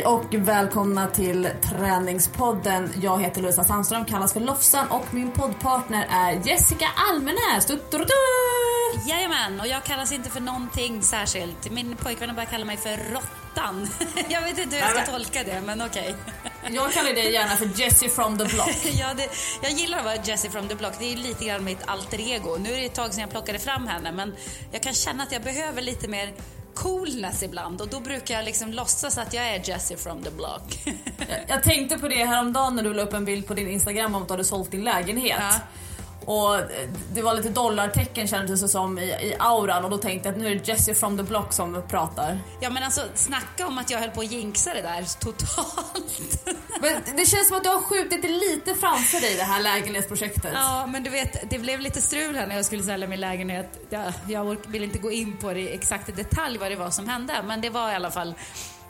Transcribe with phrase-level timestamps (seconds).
[0.00, 2.90] Hej och välkomna till Träningspodden.
[3.02, 7.66] Jag heter Lovisa Sandström, kallas för Lofsan och min poddpartner är Jessica Almenäs.
[7.66, 9.10] Du, du, du.
[9.10, 11.70] Jajamän, och jag kallas inte för någonting särskilt.
[11.70, 13.88] Min pojkvän har börjat kalla mig för Råttan.
[14.28, 16.14] Jag vet inte hur jag ska tolka det, men okej.
[16.70, 18.76] Jag kallar dig gärna för Jessie from the block.
[18.92, 19.28] ja, det,
[19.62, 20.92] jag gillar att vara Jessie from the block.
[20.98, 22.56] Det är lite grann mitt alter ego.
[22.56, 24.34] Nu är det ett tag sedan jag plockade fram henne, men
[24.72, 26.32] jag kan känna att jag behöver lite mer
[26.74, 30.82] coolness ibland och då brukar jag liksom låtsas att jag är Jessie from the block.
[31.18, 34.14] jag, jag tänkte på det häromdagen när du la upp en bild på din Instagram
[34.14, 35.40] om att du hade sålt din lägenhet.
[35.40, 35.60] Ja.
[36.24, 36.56] Och
[37.12, 40.40] det var lite dollartecken kändes det som i, i auran och då tänkte jag att
[40.40, 42.38] nu är det Jessie from the block som pratar.
[42.60, 46.46] Ja men alltså snacka om att jag höll på att jinxa det där totalt.
[46.80, 50.50] Men det känns som att du har skjutit det lite framför dig det här lägenhetsprojektet.
[50.54, 53.86] Ja men du vet, det blev lite strul här när jag skulle sälja min lägenhet.
[53.90, 57.08] Jag, jag vill inte gå in på det exakt i detalj vad det var som
[57.08, 58.34] hände men det var i alla fall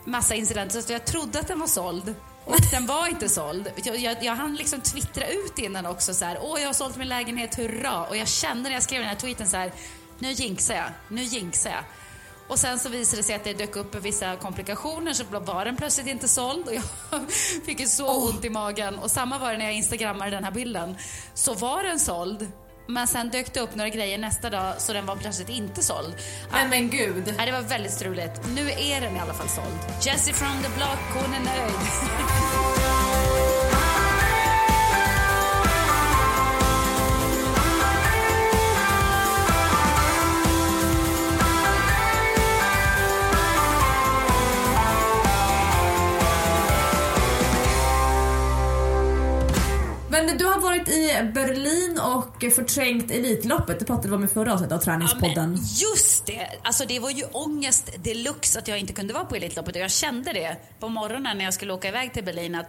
[0.04, 2.14] massa incidenter så jag trodde att den var såld.
[2.50, 3.72] Och den var inte såld.
[3.84, 6.96] Jag, jag, jag hann liksom twittra ut innan också så här, åh jag har sålt
[6.96, 8.04] min lägenhet, hurra.
[8.04, 9.72] Och jag kände när jag skrev den här tweeten så här,
[10.18, 11.84] nu jinxar jag, nu jinxar jag.
[12.48, 15.76] Och sen så visade det sig att det dök upp vissa komplikationer så var den
[15.76, 16.82] plötsligt inte såld och jag
[17.64, 18.34] fick ju så oh.
[18.34, 18.98] ont i magen.
[18.98, 20.96] Och samma var det när jag instagrammade den här bilden.
[21.34, 22.52] Så var den såld
[22.90, 26.14] men sen dök det upp några grejer nästa dag så den var plötsligt inte såld.
[26.52, 27.34] Men men gud.
[27.38, 28.40] Ja, det var väldigt struligt.
[28.54, 29.78] Nu är den i alla fall såld.
[30.02, 31.74] Jessie from the block, hon är nöjd.
[50.26, 53.78] Men du har varit i Berlin och förträngt Elitloppet.
[53.78, 55.58] Det pratade vi om i förra avsnittet av Träningspodden.
[55.60, 56.48] Ja, just det!
[56.62, 59.90] Alltså det var ju ångest deluxe att jag inte kunde vara på Elitloppet och jag
[59.90, 62.66] kände det på morgonen när jag skulle åka iväg till Berlin att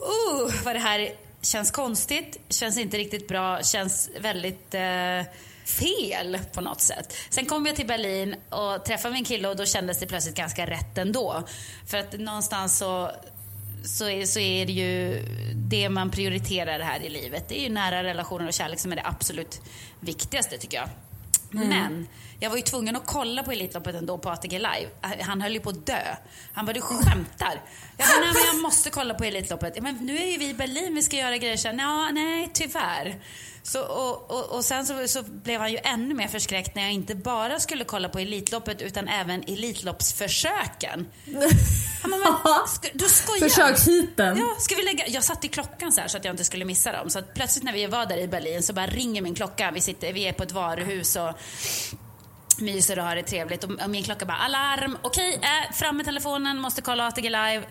[0.00, 1.10] uh, vad det här
[1.42, 5.32] känns konstigt, känns inte riktigt bra, känns väldigt eh,
[5.64, 7.16] fel på något sätt.
[7.30, 10.66] Sen kom jag till Berlin och träffade min kille och då kändes det plötsligt ganska
[10.66, 11.42] rätt ändå.
[11.86, 13.10] För att någonstans så
[13.86, 15.22] så är, så är det ju
[15.54, 17.48] det man prioriterar här i livet.
[17.48, 19.60] Det är ju nära relationer och kärlek som är det absolut
[20.00, 20.88] viktigaste tycker jag.
[21.52, 21.68] Mm.
[21.68, 22.08] Men
[22.40, 24.88] jag var ju tvungen att kolla på Elitloppet ändå på ATG Live.
[25.20, 26.16] Han höll ju på att dö.
[26.52, 27.60] Han bara, du skämtar.
[27.96, 29.82] Jag bara, nej men jag måste kolla på Elitloppet.
[29.82, 31.56] Men nu är ju vi i Berlin, vi ska göra grejer.
[31.56, 33.16] Så, ja, nej, tyvärr.
[33.68, 36.92] Så, och, och, och sen så, så, blev han ju ännu mer förskräckt när jag
[36.92, 41.06] inte bara skulle kolla på Elitloppet utan även Elitloppsförsöken.
[42.02, 43.48] Han bara, du skojar?
[43.48, 44.38] Försöksheaten?
[44.38, 45.06] Ja, ska vi lägga...
[45.06, 47.10] Jag satte i klockan så här så att jag inte skulle missa dem.
[47.10, 49.70] Så plötsligt när vi var där i Berlin så bara ringer min klocka.
[49.70, 51.32] Vi, sitter, vi är på ett varuhus och
[52.58, 53.64] myser och har det trevligt.
[53.64, 54.98] Och, min klocka bara alarm.
[55.02, 57.62] Okej, äh, fram med telefonen, måste kolla ATG live.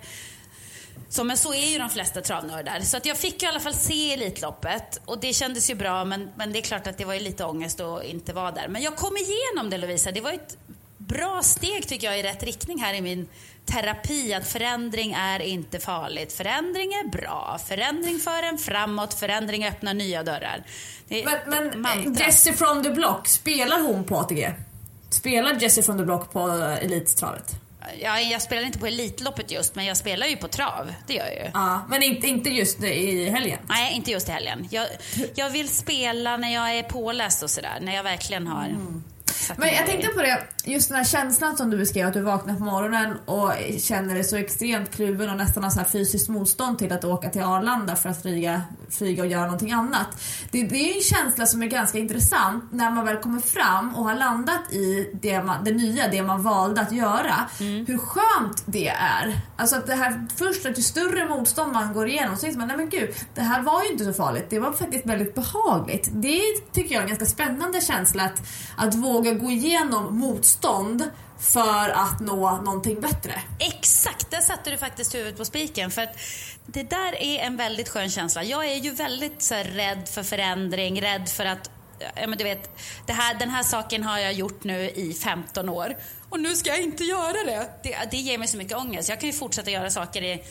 [1.10, 2.80] Så, men så är ju de flesta travnördar.
[2.80, 6.30] Så att jag fick i alla fall se Elitloppet och det kändes ju bra men,
[6.36, 8.68] men det är klart att det var ju lite ångest att inte vara där.
[8.68, 10.12] Men jag kom igenom det Lovisa.
[10.12, 10.58] Det var ett
[10.98, 13.28] bra steg tycker jag i rätt riktning här i min
[13.66, 14.34] terapi.
[14.34, 16.34] Att förändring är inte farligt.
[16.34, 17.60] Förändring är bra.
[17.68, 19.14] Förändring för en framåt.
[19.14, 20.64] Förändring öppnar nya dörrar.
[21.46, 24.52] men men Jessie from the Block, spelar hon på ATG?
[25.10, 26.40] Spelar Jessie from the Block på
[26.82, 27.65] Elittravet?
[28.02, 30.94] Ja, jag spelar inte på Elitloppet just, men jag spelar ju på trav.
[31.08, 31.52] Det gör jag ju.
[31.54, 33.60] Ja, men inte, inte just i helgen?
[33.70, 34.68] Nej, inte just i helgen.
[34.72, 34.88] Jag,
[35.36, 37.78] jag vill spela när jag är påläst och sådär.
[37.82, 38.66] När jag verkligen har...
[38.66, 39.04] Mm.
[39.58, 42.56] Men jag tänkte på det, just den här känslan som du beskrev, att du vaknar
[42.56, 46.80] på morgonen och känner dig så extremt kluven och nästan har så här fysiskt motstånd
[46.80, 50.08] till att åka till Arlanda för att flyga, flyga och göra någonting annat.
[50.52, 54.04] Det, det är en känsla som är ganska intressant när man väl kommer fram och
[54.04, 57.50] har landat i det, man, det nya, det man valde att göra.
[57.60, 57.86] Mm.
[57.86, 59.40] Hur skönt det är.
[59.56, 62.78] Alltså att det här, först ju större motstånd man går igenom så inser man, nej
[62.78, 64.46] men gud, det här var ju inte så farligt.
[64.50, 66.10] Det var faktiskt väldigt behagligt.
[66.12, 66.42] Det
[66.74, 68.42] tycker jag är en ganska spännande känsla att,
[68.78, 73.42] att våga gå igenom motstånd för att nå någonting bättre.
[73.60, 75.92] Exakt, där satte du faktiskt huvudet på spiken.
[75.92, 76.18] För att
[76.66, 78.44] det där är en väldigt skön känsla.
[78.44, 82.44] Jag är ju väldigt så här, rädd för förändring, rädd för att ja, men du
[82.44, 85.96] vet, det här, den här saken har jag gjort nu i 15 år
[86.30, 87.70] och nu ska jag inte göra det.
[87.84, 87.98] det.
[88.12, 89.10] Det ger mig så mycket ångest.
[89.10, 90.44] Jag kan ju fortsätta göra saker i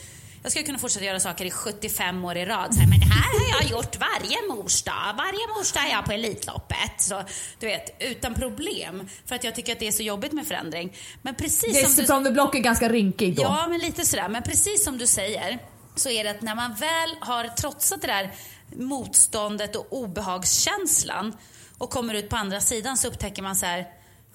[0.45, 2.73] jag skulle kunna fortsätta göra saker i 75 år i rad.
[2.73, 5.13] Så här, men det här har jag gjort varje mors dag.
[5.17, 6.91] Varje mors dag är jag på Elitloppet.
[6.97, 7.23] Så,
[7.59, 9.09] du vet, utan problem.
[9.25, 10.97] För att jag tycker att det är så jobbigt med förändring.
[11.21, 12.31] Men precis det som du...
[12.31, 13.41] Block är ganska rinkig då.
[13.41, 14.29] Ja, men lite sådär.
[14.29, 15.59] Men precis som du säger
[15.95, 18.31] så är det att när man väl har trotsat det där
[18.75, 21.37] motståndet och obehagskänslan
[21.77, 23.87] och kommer ut på andra sidan så upptäcker man så här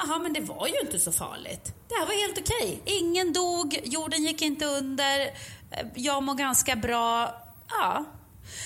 [0.02, 1.74] Jaha, men det var ju inte så farligt.
[1.88, 2.80] Det här var helt okej.
[2.84, 5.30] Ingen dog, jorden gick inte under,
[5.70, 7.37] Eh, jag mår ganska bra.
[7.69, 8.05] Ja.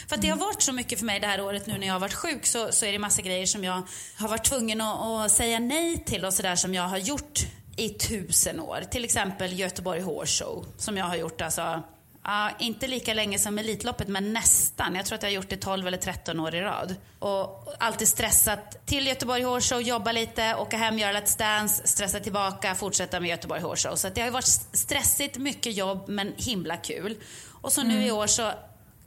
[0.09, 2.01] För det har varit så mycket för mig det här året nu när jag har
[2.01, 3.83] varit sjuk så, så är det massa grejer som jag
[4.19, 7.41] har varit tvungen att, att säga nej till och sådär som jag har gjort
[7.77, 8.81] i tusen år.
[8.91, 11.83] Till exempel Göteborg Horse Show som jag har gjort alltså
[12.27, 14.95] Ja, inte lika länge som Elitloppet, men nästan.
[14.95, 16.95] Jag tror att jag har gjort det 12 eller 13 år i rad.
[17.19, 22.21] Och alltid stressat till Göteborg Horse Show, jobba lite, åka hem, göra Let's Dance, stressa
[22.21, 23.97] tillbaka, fortsätta med Göteborg Horse Show.
[23.97, 27.17] Så det har varit stressigt, mycket jobb, men himla kul.
[27.61, 28.07] Och så nu mm.
[28.07, 28.53] i år så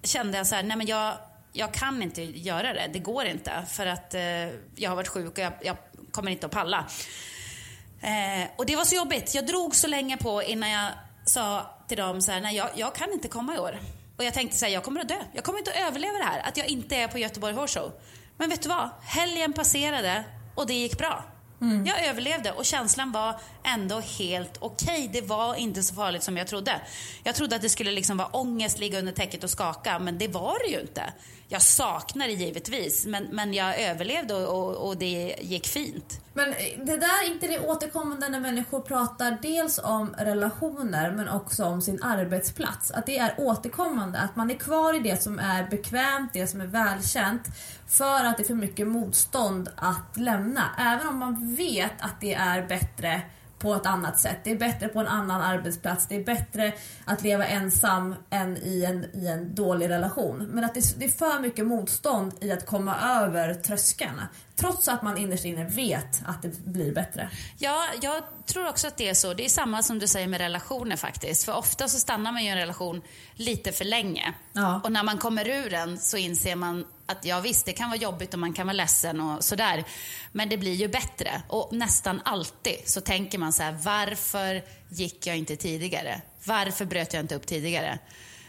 [0.03, 1.17] kände jag så här, nej men jag,
[1.53, 2.89] jag kan inte göra det.
[2.93, 3.51] Det går inte.
[3.69, 4.21] För att eh,
[4.75, 5.77] jag har varit sjuk och jag, jag
[6.11, 6.85] kommer inte att palla.
[8.01, 9.35] Eh, och det var så jobbigt.
[9.35, 10.91] Jag drog så länge på innan jag
[11.25, 13.79] sa till dem så här, nej jag, jag kan inte komma i år.
[14.17, 15.19] Och jag tänkte så här, jag kommer att dö.
[15.33, 17.91] Jag kommer inte att överleva det här, att jag inte är på Göteborg Horse Show.
[18.37, 18.89] Men vet du vad?
[19.01, 20.23] Helgen passerade
[20.55, 21.23] och det gick bra.
[21.61, 21.85] Mm.
[21.85, 25.07] Jag överlevde och känslan var ändå helt okej.
[25.07, 25.21] Okay.
[25.21, 26.81] Det var inte så farligt som jag trodde.
[27.23, 30.27] Jag trodde att det skulle liksom vara ångest, ligga under täcket och skaka, men det
[30.27, 31.03] var det ju inte.
[31.49, 36.21] Jag saknar det givetvis, men, men jag överlevde och, och, och, det gick fint.
[36.33, 36.49] Men
[36.85, 41.81] det där är inte det återkommande när människor pratar dels om relationer men också om
[41.81, 42.91] sin arbetsplats.
[42.91, 46.61] Att det är återkommande, att man är kvar i det som är bekvämt, det som
[46.61, 47.47] är välkänt
[47.87, 50.63] för att det är för mycket motstånd att lämna.
[50.79, 53.21] Även om man vet att det är bättre
[53.59, 54.37] på ett annat sätt.
[54.43, 56.07] Det är bättre på en annan arbetsplats.
[56.07, 56.73] Det är bättre
[57.05, 60.37] att leva ensam än i en, i en dålig relation.
[60.37, 64.21] Men att det, det är för mycket motstånd i att komma över tröskeln.
[64.55, 67.29] Trots att man innerst inne vet att det blir bättre.
[67.57, 69.33] Ja, jag tror också att det är så.
[69.33, 71.45] Det är samma som du säger med relationer faktiskt.
[71.45, 73.01] För ofta så stannar man i en relation
[73.33, 74.33] lite för länge.
[74.53, 74.81] Ja.
[74.83, 77.99] Och när man kommer ur den så inser man att ja visst, det kan vara
[77.99, 79.83] jobbigt och man kan vara ledsen och sådär.
[80.31, 81.41] Men det blir ju bättre.
[81.47, 86.21] Och nästan alltid så tänker man så här, varför gick jag inte tidigare?
[86.43, 87.99] Varför bröt jag inte upp tidigare?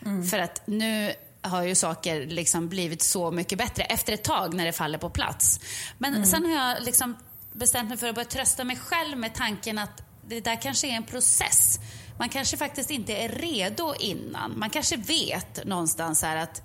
[0.05, 0.27] Mm.
[0.27, 1.13] För att nu
[1.43, 5.11] har ju saker liksom blivit så mycket bättre efter ett tag när det faller på
[5.11, 5.61] plats.
[5.99, 6.27] Men mm.
[6.27, 7.17] sen har jag liksom
[7.53, 10.93] bestämt mig för att börja trösta mig själv med tanken att det där kanske är
[10.93, 11.79] en process.
[12.19, 14.59] Man kanske faktiskt inte är redo innan.
[14.59, 16.63] Man kanske vet någonstans här att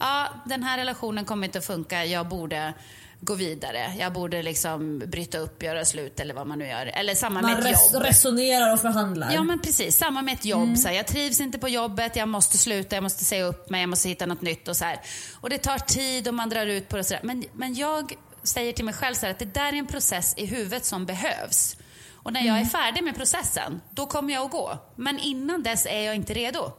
[0.00, 2.74] ja, den här relationen kommer inte att funka, jag borde
[3.20, 3.94] gå vidare.
[3.98, 6.86] Jag borde liksom bryta upp, göra slut eller vad man nu gör.
[6.86, 8.02] Eller samma man med ett jobb.
[8.02, 9.32] resonerar och förhandlar.
[9.32, 10.62] Ja men precis, samma med ett jobb.
[10.62, 10.76] Mm.
[10.76, 13.80] Så här, jag trivs inte på jobbet, jag måste sluta, jag måste säga upp mig,
[13.80, 15.00] jag måste hitta något nytt och så här.
[15.40, 17.20] Och det tar tid och man drar ut på det och så där.
[17.22, 20.34] Men, men jag säger till mig själv så här, att det där är en process
[20.36, 21.76] i huvudet som behövs.
[22.22, 22.68] Och när jag är mm.
[22.68, 24.78] färdig med processen, då kommer jag att gå.
[24.96, 26.72] Men innan dess är jag inte redo.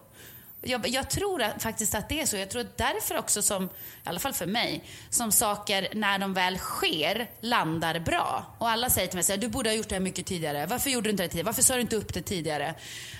[0.63, 2.38] Jag, jag, tror att, faktiskt att det är så.
[2.38, 3.70] Jag tror att därför också som, i
[4.03, 8.46] alla fall för mig, som saker när de väl sker landar bra.
[8.58, 10.65] Och alla säger till mig så här, du borde ha gjort det här mycket tidigare.
[10.65, 11.46] Varför gjorde du inte det tidigare?
[11.46, 12.75] Varför sa du inte upp det tidigare?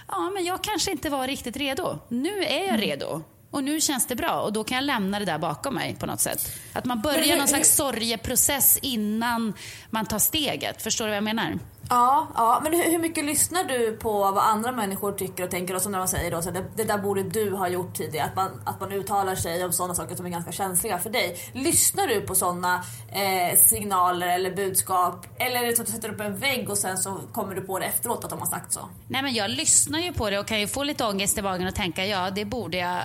[0.08, 2.00] Ja, men jag kanske inte var riktigt redo.
[2.10, 2.82] Nu är jag mm.
[2.82, 3.24] redo.
[3.52, 6.06] Och nu känns det bra och då kan jag lämna det där bakom mig på
[6.06, 6.52] något sätt.
[6.74, 9.54] Att man börjar någon slags sorgeprocess innan
[9.90, 10.82] man tar steget.
[10.82, 11.60] Förstår du vad jag menar?
[11.92, 12.60] Ja, ja.
[12.64, 15.76] men hur, hur, mycket lyssnar du på vad andra människor tycker och tänker?
[15.76, 18.28] Och som när man säger då, så det, det, där borde du ha gjort tidigare.
[18.28, 21.38] Att man, att man uttalar sig om sådana saker som är ganska känsliga för dig.
[21.54, 25.26] Lyssnar du på sådana eh, signaler eller budskap?
[25.38, 27.62] Eller är det så att du sätter upp en vägg och sen så kommer du
[27.62, 28.80] på det efteråt att de har sagt så?
[29.08, 31.68] Nej men jag lyssnar ju på det och kan ju få lite ångest i magen
[31.68, 33.00] och tänka ja det borde jag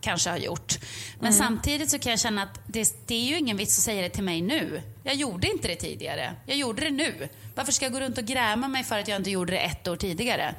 [0.00, 0.78] kanske har gjort.
[1.18, 1.38] Men mm.
[1.38, 4.08] samtidigt så kan jag känna att det, det, är ju ingen vits att säga det
[4.08, 4.82] till mig nu.
[5.02, 6.34] Jag gjorde inte det tidigare.
[6.46, 7.28] Jag gjorde det nu.
[7.54, 9.88] Varför ska jag gå runt och gräma mig för att jag inte gjorde det ett
[9.88, 10.54] år tidigare?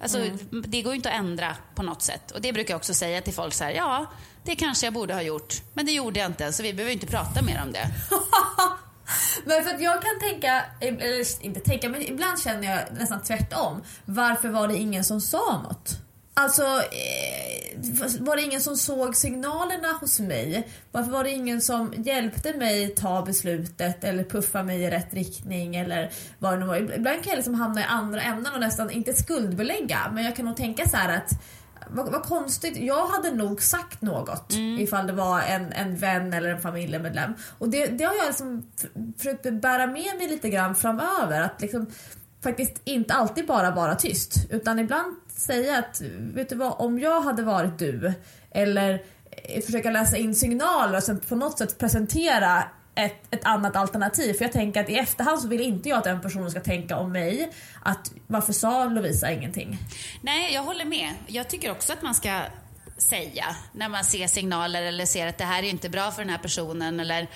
[0.00, 0.64] Alltså, mm.
[0.66, 2.30] Det går ju inte att ändra på något sätt.
[2.30, 4.06] Och det brukar jag också säga till folk så här, ja,
[4.44, 5.54] det kanske jag borde ha gjort.
[5.74, 7.86] Men det gjorde jag inte, så vi behöver inte prata mer om det.
[9.44, 13.82] men för att jag kan tänka, eller inte tänka, men ibland känner jag nästan tvärtom.
[14.04, 15.98] Varför var det ingen som sa något?
[16.34, 20.68] Alltså, eh, var det ingen som såg signalerna hos mig?
[20.92, 25.76] Varför var det ingen som hjälpte mig ta beslutet eller puffa mig i rätt riktning
[25.76, 26.76] eller vad det nu var.
[26.76, 30.44] Ibland kan jag liksom hamna i andra ämnen och nästan, inte skuldbelägga, men jag kan
[30.44, 31.30] nog tänka så att
[31.92, 34.80] vad, vad, konstigt, jag hade nog sagt något mm.
[34.80, 37.34] ifall det var en, en vän eller en familjemedlem.
[37.58, 38.66] Och det, det har jag liksom
[39.16, 41.40] försökt bära med mig lite grann framöver.
[41.40, 41.86] Att liksom
[42.42, 44.34] faktiskt inte alltid bara vara tyst.
[44.50, 48.12] Utan ibland säga att, vet du vad, om jag hade varit du
[48.50, 53.76] eller eh, försöka läsa in signaler och sen på något sätt presentera ett, ett annat
[53.76, 54.34] alternativ.
[54.34, 56.96] För jag tänker att i efterhand så vill inte jag att den personen ska tänka
[56.96, 59.78] om mig att varför sa Lovisa ingenting?
[60.22, 61.14] Nej, jag håller med.
[61.26, 62.40] Jag tycker också att man ska
[62.98, 66.30] säga när man ser signaler eller ser att det här är inte bra för den
[66.30, 67.28] här personen eller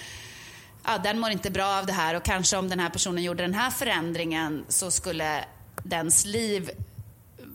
[0.84, 3.42] ja, den mår inte bra av det här och kanske om den här personen gjorde
[3.42, 5.44] den här förändringen så skulle
[5.82, 6.70] dens liv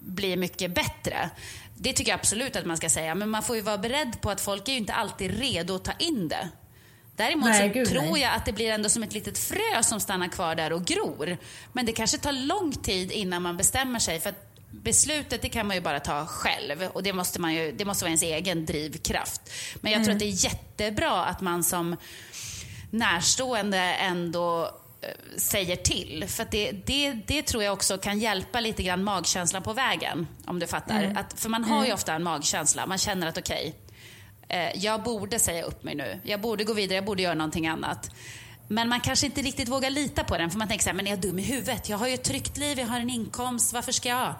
[0.01, 1.29] bli mycket bättre.
[1.75, 4.29] Det tycker jag absolut att man ska säga, men man får ju vara beredd på
[4.29, 6.49] att folk är ju inte alltid redo att ta in det.
[7.15, 8.21] Däremot nej, så gud, tror nej.
[8.21, 11.37] jag att det blir ändå som ett litet frö som stannar kvar där och gror.
[11.73, 14.19] Men det kanske tar lång tid innan man bestämmer sig.
[14.19, 14.33] För
[14.71, 18.03] beslutet det kan man ju bara ta själv och det måste, man ju, det måste
[18.03, 19.41] vara ens egen drivkraft.
[19.81, 20.05] Men jag mm.
[20.05, 21.95] tror att det är jättebra att man som
[22.89, 24.63] närstående ändå
[25.01, 26.25] eh, säger till.
[26.27, 30.27] För det, det, det tror jag också kan hjälpa lite grann magkänslan på vägen.
[30.45, 31.03] Om du fattar.
[31.03, 31.17] Mm.
[31.17, 31.95] Att, för man har ju mm.
[31.95, 32.85] ofta en magkänsla.
[32.85, 33.75] Man känner att okej,
[34.45, 36.19] okay, eh, jag borde säga upp mig nu.
[36.23, 38.11] Jag borde gå vidare, jag borde göra någonting annat.
[38.67, 40.51] Men man kanske inte riktigt vågar lita på den.
[40.51, 41.89] För man tänker så här, men är jag dum i huvudet?
[41.89, 43.73] Jag har ju ett tryggt liv, jag har en inkomst.
[43.73, 44.33] Varför ska jag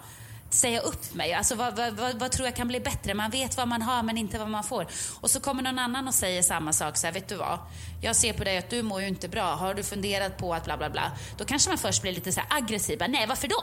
[0.54, 1.32] säga upp mig.
[1.32, 3.14] Alltså, vad, vad, vad, vad, tror jag kan bli bättre?
[3.14, 4.86] Man vet vad man har men inte vad man får.
[5.20, 6.96] Och så kommer någon annan och säger samma sak.
[6.96, 7.58] Så här, vet du vad?
[8.02, 9.54] Jag ser på dig att du mår ju inte bra.
[9.54, 11.12] Har du funderat på att bla bla bla?
[11.38, 13.02] Då kanske man först blir lite så aggressiv.
[13.08, 13.62] Nej, varför då?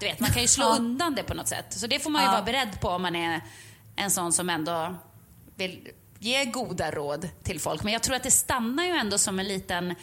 [0.00, 0.76] Du vet, man kan ju slå ja.
[0.76, 1.66] undan det på något sätt.
[1.68, 2.32] Så det får man ju ja.
[2.32, 3.40] vara beredd på om man är
[3.96, 4.94] en sån som ändå
[5.56, 7.82] vill ge goda råd till folk.
[7.82, 9.94] Men jag tror att det stannar ju ändå som en liten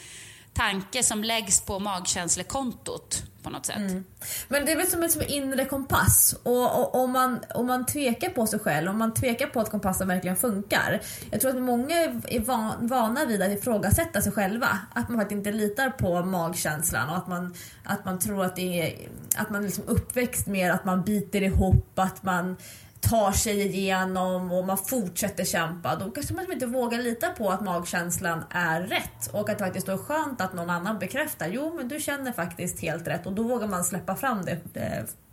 [0.53, 3.77] tanke som läggs på magkänslekontot på något sätt.
[3.77, 4.03] Mm.
[4.47, 6.35] Men det är väl som en inre kompass.
[6.43, 9.71] Och, och, om, man, om man tvekar på sig själv, om man tvekar på att
[9.71, 11.01] kompassen verkligen funkar.
[11.31, 11.95] Jag tror att många
[12.27, 14.79] är van, vana vid att ifrågasätta sig själva.
[14.93, 17.53] Att man faktiskt inte litar på magkänslan och att man,
[17.83, 21.99] att man tror att det är att man liksom uppväxt med att man biter ihop,
[21.99, 22.57] att man
[23.01, 27.61] tar sig igenom och man fortsätter kämpa, då kanske man inte vågar lita på att
[27.61, 31.47] magkänslan är rätt och att det faktiskt är skönt att någon annan bekräftar.
[31.47, 34.59] Jo, men du känner faktiskt helt rätt och då vågar man släppa fram det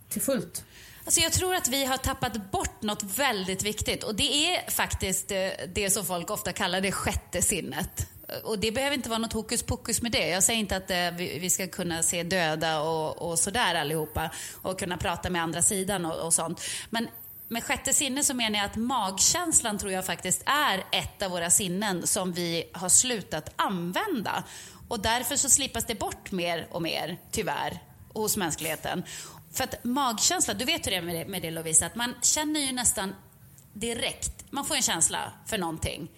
[0.09, 0.65] till fullt.
[1.05, 5.31] Alltså jag tror att vi har tappat bort något väldigt viktigt och det är faktiskt
[5.31, 8.07] eh, det som folk ofta kallar det sjätte sinnet.
[8.45, 10.29] Och det behöver inte vara något hokus pokus med det.
[10.29, 14.31] Jag säger inte att eh, vi ska kunna se döda och, och sådär allihopa
[14.63, 16.61] och kunna prata med andra sidan och, och sånt.
[16.91, 17.09] Men
[17.49, 21.51] med sjätte sinne så menar jag att magkänslan tror jag faktiskt är ett av våra
[21.51, 24.45] sinnen som vi har slutat använda.
[24.89, 27.79] Och därför så slippas det bort mer och mer, tyvärr,
[28.13, 29.05] hos mänskligheten.
[29.53, 32.15] För att magkänsla, du vet hur det är med det, med det Lovisa, att man
[32.23, 33.15] känner ju nästan
[33.73, 36.09] direkt, man får en känsla för någonting.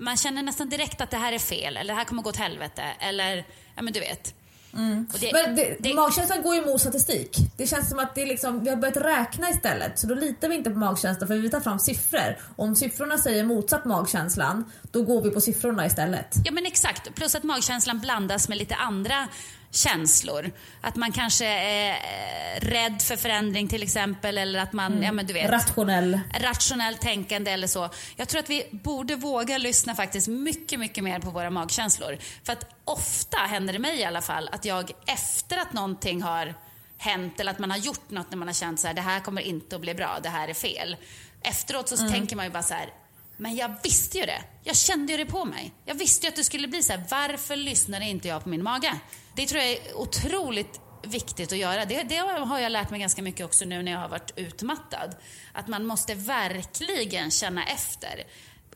[0.00, 2.36] Man känner nästan direkt att det här är fel, eller det här kommer gå åt
[2.36, 3.44] helvete, eller,
[3.76, 4.34] ja men du vet.
[4.74, 5.06] Mm.
[5.20, 7.36] Det, men det, det, magkänslan går ju emot statistik.
[7.56, 9.98] Det känns som att det liksom, vi har börjat räkna istället.
[9.98, 12.38] Så då litar vi inte på magkänslan för vi tar fram siffror.
[12.56, 16.34] Om siffrorna säger motsatt magkänslan, då går vi på siffrorna istället.
[16.44, 17.14] Ja men exakt.
[17.14, 19.28] Plus att magkänslan blandas med lite andra
[19.70, 20.50] känslor.
[20.80, 25.04] Att man kanske är eh, rädd för förändring till exempel eller att man, mm.
[25.04, 25.50] ja men du vet.
[25.50, 26.20] Rationell.
[26.40, 27.90] Rationellt tänkande eller så.
[28.16, 32.18] Jag tror att vi borde våga lyssna faktiskt mycket, mycket mer på våra magkänslor.
[32.44, 36.54] För att ofta händer det mig i alla fall att jag efter att någonting har
[36.98, 39.20] hänt eller att man har gjort något när man har känt så här, det här
[39.20, 40.96] kommer inte att bli bra, det här är fel.
[41.42, 42.12] Efteråt så mm.
[42.12, 42.88] tänker man ju bara så här,
[43.36, 44.42] men jag visste ju det.
[44.64, 45.72] Jag kände ju det på mig.
[45.84, 47.04] Jag visste ju att det skulle bli så här.
[47.10, 48.94] Varför lyssnade inte jag på min mage?
[49.34, 51.84] Det tror jag är otroligt viktigt att göra.
[51.84, 55.16] Det, det, har jag lärt mig ganska mycket också nu när jag har varit utmattad.
[55.52, 58.24] Att man måste verkligen känna efter.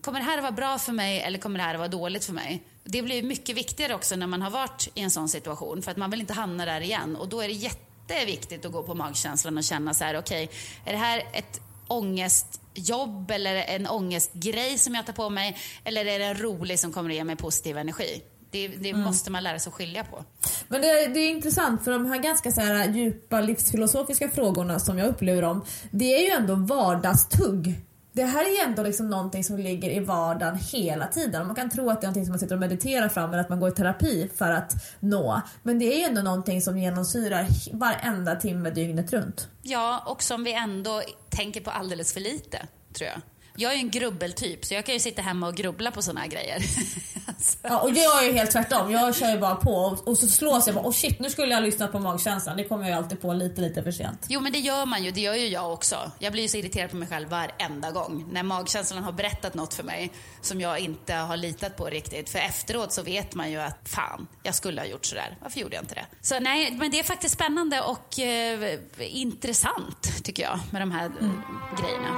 [0.00, 2.24] Kommer det här att vara bra för mig eller kommer det här att vara dåligt
[2.24, 2.62] för mig?
[2.84, 5.96] Det blir mycket viktigare också när man har varit i en sån situation för att
[5.96, 7.16] man vill inte hamna där igen.
[7.16, 10.58] Och då är det jätteviktigt att gå på magkänslan och känna så här, okej, okay,
[10.84, 15.56] är det här ett ångestjobb eller en ångestgrej som jag tar på mig?
[15.84, 18.22] Eller är det en rolig som kommer att ge mig positiv energi?
[18.54, 19.02] Det, det mm.
[19.02, 20.24] måste man lära sig att skilja på.
[20.68, 24.98] Men det, det, är intressant för de här ganska så här djupa livsfilosofiska frågorna som
[24.98, 27.74] jag upplever dem, det är ju ändå vardagstugg.
[28.12, 31.46] Det här är ju ändå liksom någonting som ligger i vardagen hela tiden.
[31.46, 33.48] Man kan tro att det är någonting som man sitter och mediterar fram eller att
[33.48, 35.42] man går i terapi för att nå.
[35.62, 39.48] Men det är ju ändå någonting som genomsyrar varenda timme dygnet runt.
[39.62, 43.20] Ja, och som vi ändå tänker på alldeles för lite, tror jag.
[43.56, 46.28] Jag är en grubbeltyp, så jag kan ju sitta hemma och grubbla på såna här
[46.28, 46.62] grejer.
[47.62, 48.90] Ja, och jag är ju helt tvärtom.
[48.90, 51.48] Jag kör ju bara på och, och så slås jag bara, oh shit, nu skulle
[51.48, 52.56] jag ha lyssnat på magkänslan.
[52.56, 54.26] Det kommer jag ju alltid på lite, lite för sent.
[54.28, 55.10] Jo, men det gör man ju.
[55.10, 56.10] Det gör ju jag också.
[56.18, 58.26] Jag blir ju så irriterad på mig själv varenda gång.
[58.32, 62.28] När magkänslan har berättat något för mig som jag inte har litat på riktigt.
[62.28, 65.36] För efteråt så vet man ju att fan, jag skulle ha gjort sådär.
[65.42, 66.06] Varför gjorde jag inte det?
[66.20, 71.06] Så nej, men det är faktiskt spännande och eh, intressant tycker jag med de här
[71.06, 71.42] mm.
[71.80, 72.08] grejerna.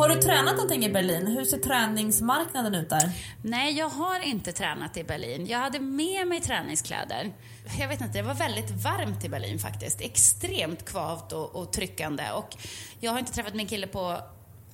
[0.00, 1.26] Har du tränat någonting i Berlin?
[1.26, 3.10] Hur ser träningsmarknaden ut där?
[3.42, 5.46] Nej, jag har inte tränat i Berlin.
[5.46, 7.32] Jag hade med mig träningskläder.
[7.78, 10.00] Jag vet inte, det var väldigt varmt i Berlin faktiskt.
[10.00, 12.30] Extremt kvavt och, och tryckande.
[12.34, 12.56] Och
[13.00, 14.20] jag har inte träffat min kille på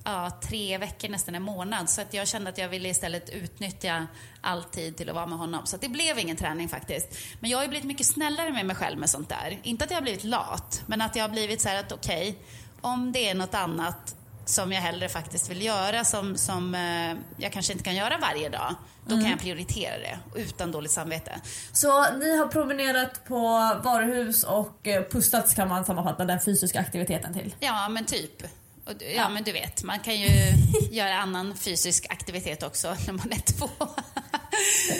[0.03, 1.89] ja, tre veckor, nästan en månad.
[1.89, 4.07] Så att jag kände att jag ville istället utnyttja
[4.41, 5.65] all tid till att vara med honom.
[5.65, 7.17] Så det blev ingen träning faktiskt.
[7.39, 9.59] Men jag har ju blivit mycket snällare med mig själv med sånt där.
[9.63, 12.29] Inte att jag har blivit lat, men att jag har blivit så här att okej,
[12.29, 12.41] okay,
[12.81, 14.16] om det är något annat
[14.49, 18.49] som jag hellre faktiskt vill göra som, som eh, jag kanske inte kan göra varje
[18.49, 18.75] dag.
[19.05, 19.23] Då mm.
[19.23, 21.41] kan jag prioritera det utan dåligt samvete.
[21.71, 23.39] Så ni har promenerat på
[23.83, 27.55] varuhus och eh, pustats kan man sammanfatta den fysiska aktiviteten till?
[27.59, 28.43] Ja, men typ.
[28.85, 30.29] Och, ja, ja, men du vet, man kan ju
[30.91, 33.69] göra annan fysisk aktivitet också när man är två.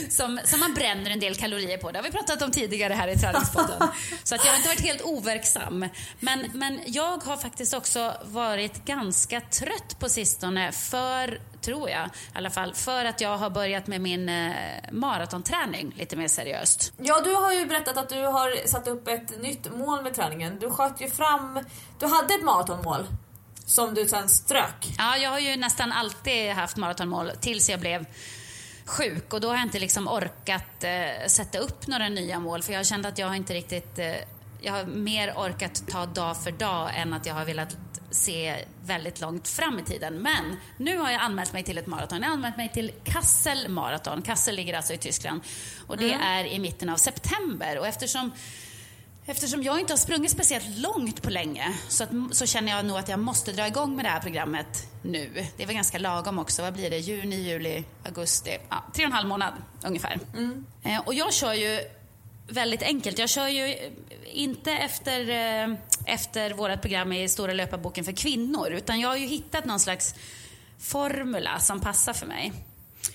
[0.10, 1.92] Som, som man bränner en del kalorier på.
[1.92, 3.88] Det har vi pratat om tidigare här i Träningspodden.
[4.24, 5.86] Så att jag har inte varit helt overksam.
[6.20, 12.10] Men, men jag har faktiskt också varit ganska trött på sistone för, tror jag i
[12.34, 14.52] alla fall, för att jag har börjat med min eh,
[14.92, 16.94] maratonträning lite mer seriöst.
[16.98, 20.60] Ja, du har ju berättat att du har satt upp ett nytt mål med träningen.
[20.60, 21.60] Du sköt ju fram,
[22.00, 23.08] du hade ett maratonmål
[23.66, 24.96] som du sen strök?
[24.98, 28.06] Ja, jag har ju nästan alltid haft maratonmål tills jag blev
[28.88, 32.74] sjuk och då har jag inte liksom orkat eh, sätta upp några nya mål för
[32.74, 34.16] jag känt att jag har inte riktigt eh,
[34.62, 37.78] jag har mer orkat ta dag för dag än att jag har velat
[38.12, 40.14] se väldigt långt fram i tiden.
[40.14, 42.22] Men nu har jag anmält mig till ett maraton.
[42.22, 44.22] Jag har anmält mig till Kassel maraton.
[44.22, 45.42] Kassel ligger alltså i Tyskland.
[45.88, 46.22] Och det mm.
[46.22, 47.80] är i mitten av september.
[47.80, 48.32] Och eftersom
[49.30, 52.98] Eftersom jag inte har sprungit speciellt långt på länge så, att, så känner jag nog
[52.98, 55.46] att jag måste dra igång med det här programmet nu.
[55.58, 56.62] Det är väl ganska lagom också.
[56.62, 56.98] Vad blir det?
[56.98, 58.58] Juni, juli, augusti?
[58.70, 60.20] Ja, tre och en halv månad ungefär.
[60.34, 60.66] Mm.
[60.84, 61.80] Eh, och jag kör ju
[62.48, 63.20] väldigt enkelt.
[63.20, 63.92] Jag kör ju
[64.26, 69.26] inte efter, eh, efter vårt program i Stora löparboken för kvinnor utan jag har ju
[69.26, 70.16] hittat någon slags
[70.80, 72.54] formula som passar för mig.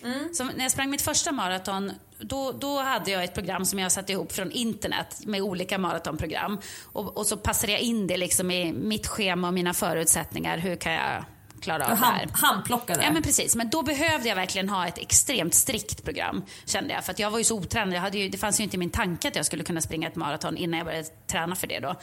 [0.02, 0.34] Mm.
[0.34, 3.92] Så när jag sprang mitt första maraton då, då hade jag ett program som jag
[3.92, 6.58] satte ihop från internet med olika maratonprogram.
[6.92, 10.58] Och, och så passade jag in det liksom i mitt schema och mina förutsättningar.
[10.58, 11.24] Hur kan jag
[11.62, 12.28] klara av det här.
[12.32, 13.02] Handplockade?
[13.04, 13.56] Ja men precis.
[13.56, 17.04] Men då behövde jag verkligen ha ett extremt strikt program kände jag.
[17.04, 17.94] För jag var ju så otränad.
[17.94, 20.08] Jag hade ju, det fanns ju inte i min tanke att jag skulle kunna springa
[20.08, 21.94] ett maraton innan jag började träna för det då.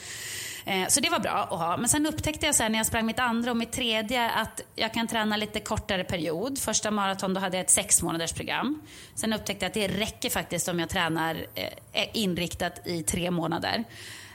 [0.65, 1.77] Eh, så det var bra att ha.
[1.77, 4.93] Men sen upptäckte jag sen när jag sprang mitt andra och mitt tredje att jag
[4.93, 6.59] kan träna lite kortare period.
[6.59, 8.81] Första maraton då hade jag ett sex månaders program.
[9.15, 13.83] Sen upptäckte jag att det räcker faktiskt om jag tränar eh, inriktat i tre månader.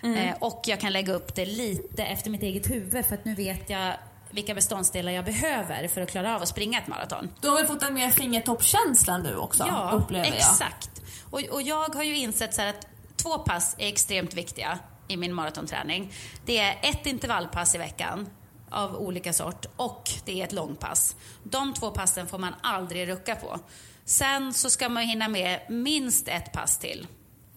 [0.03, 0.17] Mm.
[0.17, 3.35] Eh, och jag kan lägga upp det lite efter mitt eget huvud för att nu
[3.35, 3.95] vet jag
[4.35, 7.31] vilka beståndsdelar jag behöver för att klara av att springa ett maraton.
[7.41, 9.65] Du har väl fått en mer fingertoppskänsla nu också?
[9.69, 10.37] Ja, upplever jag.
[10.37, 10.91] exakt.
[11.31, 15.35] Och, och jag har ju insett så att två pass är extremt viktiga i min
[15.35, 16.13] maratonträning.
[16.47, 18.29] Det är ett intervallpass i veckan
[18.71, 21.17] av olika sort och det är ett långpass.
[21.43, 23.59] De två passen får man aldrig rucka på.
[24.05, 27.07] Sen så ska man hinna med minst ett pass till.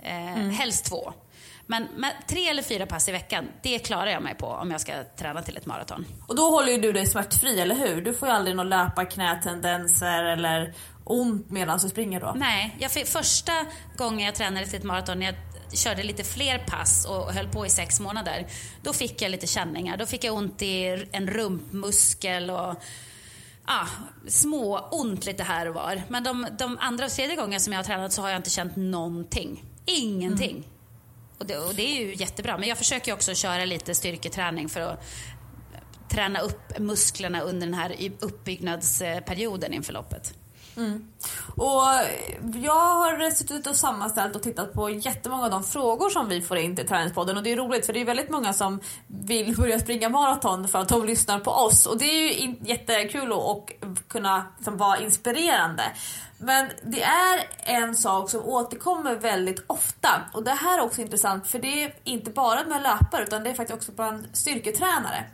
[0.03, 0.49] Eh, mm.
[0.49, 1.13] Helst två.
[1.67, 1.87] Men
[2.27, 5.41] tre eller fyra pass i veckan, det klarar jag mig på om jag ska träna
[5.41, 6.05] till ett maraton.
[6.27, 8.01] Och då håller ju du dig smärtfri, eller hur?
[8.01, 12.33] Du får ju aldrig några löparknätendenser eller ont medan du springer då?
[12.35, 13.51] Nej, jag fick, första
[13.97, 15.35] gången jag tränade till ett maraton, när jag
[15.73, 18.47] körde lite fler pass och höll på i sex månader,
[18.83, 19.97] då fick jag lite känningar.
[19.97, 22.75] Då fick jag ont i en rumpmuskel och
[23.65, 23.87] ah,
[24.27, 26.01] små ont lite här och var.
[26.07, 28.49] Men de, de andra och tredje gången som jag har tränat så har jag inte
[28.49, 29.63] känt någonting.
[29.85, 30.51] Ingenting.
[30.51, 30.63] Mm.
[31.37, 32.57] Och det, och det, är ju jättebra.
[32.57, 35.03] Men jag försöker också köra lite styrketräning för att
[36.09, 40.33] träna upp musklerna under den här uppbyggnadsperioden inför loppet.
[40.77, 41.07] Mm.
[41.55, 41.83] Och
[42.55, 46.57] jag har suttit och sammanställt och tittat på jättemånga av de frågor som vi får
[46.57, 49.79] in till Träningspodden och det är roligt för det är väldigt många som vill börja
[49.79, 54.45] springa maraton för att de lyssnar på oss och det är ju jättekul att kunna
[54.57, 55.83] liksom, vara inspirerande.
[56.37, 61.47] Men det är en sak som återkommer väldigt ofta och det här är också intressant
[61.47, 65.25] för det är inte bara med löpare utan det är faktiskt också bland styrketränare.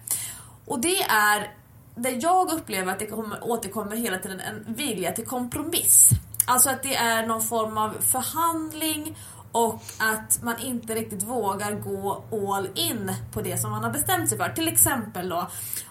[0.66, 1.63] Och det är
[1.96, 6.10] där jag upplever att det kommer, återkommer hela tiden en vilja till kompromiss.
[6.48, 9.18] Alltså att det är någon form av förhandling
[9.54, 14.30] och att man inte riktigt vågar gå all in på det som man har bestämt
[14.30, 14.50] sig för.
[14.50, 15.50] Till exempel då,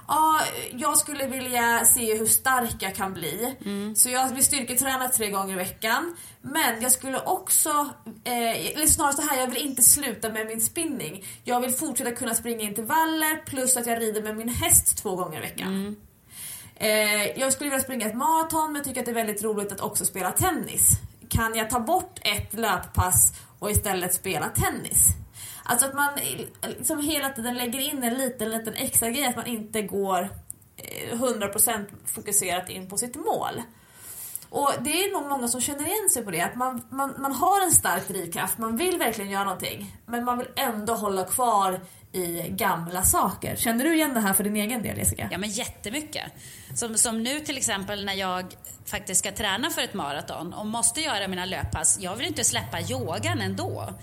[0.09, 0.41] ja,
[0.73, 3.57] jag skulle vilja se hur stark jag kan bli.
[3.65, 3.97] Mm.
[3.97, 6.17] Så jag vill styrketräna tre gånger i veckan.
[6.41, 7.89] Men jag skulle också,
[8.25, 11.25] eh, eller snarare så här, jag vill inte sluta med min spinning.
[11.45, 15.39] Jag vill fortsätta kunna springa intervaller plus att jag rider med min häst två gånger
[15.39, 15.69] i veckan.
[15.69, 15.97] Mm.
[16.75, 19.81] Eh, jag skulle vilja springa ett maraton men tycker att det är väldigt roligt att
[19.81, 20.89] också spela tennis.
[21.29, 25.07] Kan jag ta bort ett löppass och istället spela tennis?
[25.65, 26.11] Alltså att man
[26.63, 30.29] liksom hela tiden lägger in en liten, liten extra grej, att man inte går
[30.77, 33.63] eh, 100% fokuserat in på sitt mål.
[34.49, 37.33] Och det är nog många som känner igen sig på det, att man, man, man
[37.33, 41.81] har en stark drivkraft, man vill verkligen göra någonting, men man vill ändå hålla kvar
[42.13, 43.57] i gamla saker.
[43.57, 45.29] Känner du igen det här för din egen del Jessica?
[45.33, 46.33] Ja men jättemycket.
[46.75, 48.55] Som, som nu till exempel när jag
[48.87, 51.99] faktiskt ska träna för ett maraton och måste göra mina löppass.
[52.01, 53.95] Jag vill inte släppa yogan ändå.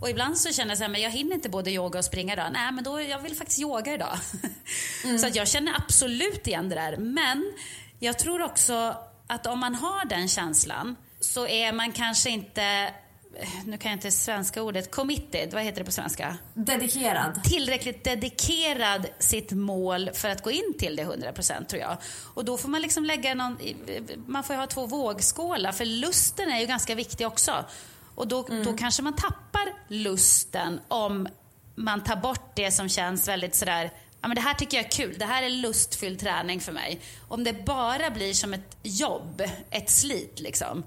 [0.00, 2.32] Och ibland så känner jag så här, men jag hinner inte både yoga och springa
[2.32, 2.46] idag.
[2.52, 4.18] Nej, men då, jag vill faktiskt yoga idag.
[5.04, 5.18] Mm.
[5.18, 6.96] så att jag känner absolut igen det där.
[6.96, 7.52] Men
[7.98, 8.96] jag tror också
[9.26, 12.90] att om man har den känslan så är man kanske inte
[13.66, 16.36] nu kan jag inte svenska ordet, committed, vad heter det på svenska?
[16.54, 17.44] Dedikerad.
[17.44, 21.96] Tillräckligt dedikerad sitt mål för att gå in till det 100% tror jag.
[22.34, 23.58] Och då får man liksom lägga någon,
[24.26, 27.64] man får ju ha två vågskålar för lusten är ju ganska viktig också.
[28.14, 28.64] Och då, mm.
[28.64, 31.28] då kanske man tappar lusten om
[31.74, 33.90] man tar bort det som känns väldigt sådär
[34.24, 37.00] ja, men det här tycker jag är kul, det här är lustfylld träning för mig.
[37.28, 40.82] Om det bara blir som ett jobb, ett slit liksom,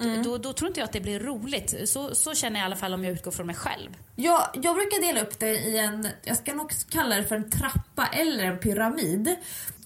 [0.00, 0.22] mm.
[0.22, 1.88] då, då tror inte jag att det blir roligt.
[1.88, 3.90] Så, så känner jag i alla fall om jag utgår från mig själv.
[4.16, 7.50] Ja, jag brukar dela upp det i en, jag ska nog kalla det för en
[7.50, 9.36] trappa eller en pyramid.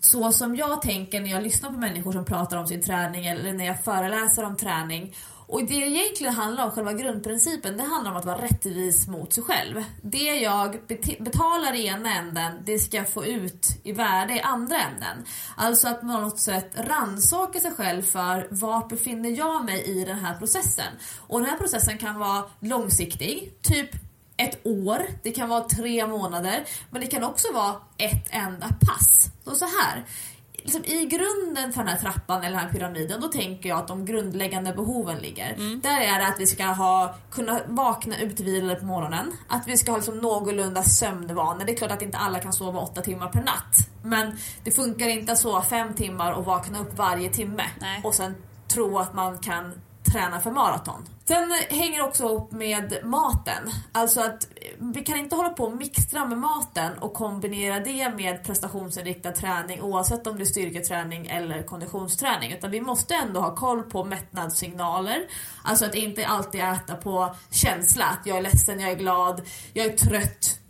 [0.00, 3.52] Så som jag tänker när jag lyssnar på människor som pratar om sin träning eller
[3.52, 5.14] när jag föreläser om träning.
[5.48, 9.44] Och det egentligen handlar om, själva grundprincipen, det handlar om att vara rättvis mot sig
[9.44, 9.84] själv.
[10.02, 10.78] Det jag
[11.18, 15.24] betalar i ena änden, det ska jag få ut i värde i andra änden.
[15.56, 20.18] Alltså att på något sätt rannsaka sig själv för vart befinner jag mig i den
[20.18, 20.92] här processen?
[21.16, 23.90] Och den här processen kan vara långsiktig, typ
[24.36, 29.30] ett år, det kan vara tre månader, men det kan också vara ett enda pass.
[29.44, 30.04] Så, så här,
[30.66, 33.88] liksom, i grunden för den här trappan eller den här pyramiden, då tänker jag att
[33.88, 35.52] de grundläggande behoven ligger.
[35.52, 35.80] Mm.
[35.80, 39.90] Där är det att vi ska ha, kunna vakna utvilade på morgonen, att vi ska
[39.90, 41.64] ha liksom någorlunda sömnvanor.
[41.64, 43.76] Det är klart att inte alla kan sova åtta timmar per natt.
[44.02, 48.00] Men det funkar inte att sova fem timmar och vakna upp varje timme Nej.
[48.04, 48.34] och sen
[48.68, 49.72] tro att man kan
[50.12, 51.08] träna för maraton.
[51.24, 53.70] Sen hänger det också ihop med maten.
[53.92, 58.44] Alltså att vi kan inte hålla på och mixtra med maten och kombinera det med
[58.44, 62.52] prestationsinriktad träning oavsett om det är styrketräning eller konditionsträning.
[62.52, 65.26] Utan vi måste ändå ha koll på mättnadssignaler.
[65.62, 68.04] Alltså att inte alltid äta på känsla.
[68.04, 69.42] Att jag är ledsen, jag är glad,
[69.72, 70.60] jag är trött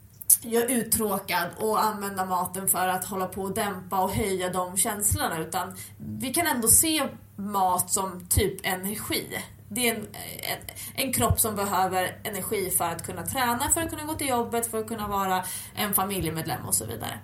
[0.42, 4.76] jag är uttråkad och använda maten för att hålla på och dämpa och höja de
[4.76, 9.38] känslorna utan vi kan ändå se mat som typ energi.
[9.68, 10.58] Det är en, en,
[11.06, 14.70] en, kropp som behöver energi för att kunna träna, för att kunna gå till jobbet,
[14.70, 15.44] för att kunna vara
[15.74, 17.18] en familjemedlem och så vidare.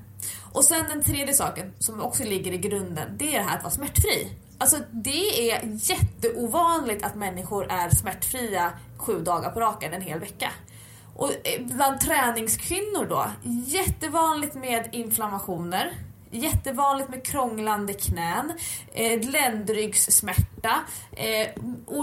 [0.53, 3.63] Och sen den tredje saken som också ligger i grunden, det är det här att
[3.63, 4.29] vara smärtfri.
[4.59, 10.51] Alltså det är jätteovanligt att människor är smärtfria sju dagar på raken en hel vecka.
[11.17, 13.27] Och eh, bland träningskvinnor då,
[13.67, 15.93] jättevanligt med inflammationer,
[16.35, 18.53] Jättevanligt med krånglande knän,
[18.93, 20.81] eh, ländryggssmärta,
[21.13, 21.49] eh,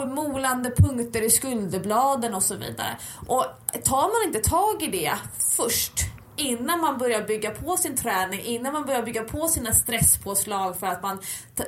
[0.07, 2.97] molande punkter i skulderbladen och så vidare.
[3.27, 3.45] Och
[3.83, 5.13] tar man inte tag i det
[5.55, 5.93] först
[6.39, 10.87] innan man börjar bygga på sin träning, innan man börjar bygga på sina stresspåslag för
[10.87, 11.19] att man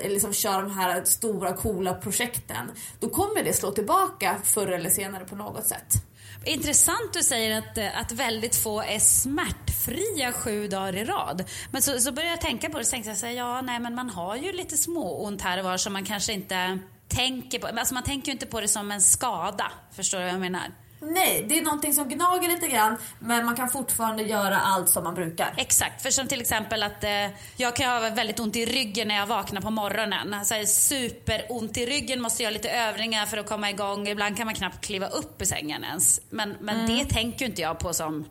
[0.02, 5.26] liksom kör de här stora coola projekten, då kommer det slå tillbaka förr eller senare
[5.26, 6.11] på något sätt.
[6.46, 11.44] Intressant du säger att, eh, att väldigt få är smärtfria sju dagar i rad.
[11.72, 14.10] Men så, så började jag tänka på det och tänkte jag ja nej men man
[14.10, 17.68] har ju lite småont här och var som man kanske inte tänker på.
[17.68, 19.72] Alltså man tänker ju inte på det som en skada.
[19.92, 20.72] Förstår du vad jag menar?
[21.04, 25.04] Nej, det är någonting som gnager lite grann men man kan fortfarande göra allt som
[25.04, 25.54] man brukar.
[25.58, 29.16] Exakt, för som till exempel att eh, jag kan ha väldigt ont i ryggen när
[29.16, 30.34] jag vaknar på morgonen.
[30.34, 34.08] Alltså, superont i ryggen, måste göra lite övningar för att komma igång.
[34.08, 36.22] Ibland kan man knappt kliva upp i sängen ens.
[36.30, 36.98] Men, men mm.
[36.98, 38.26] det tänker inte jag på som,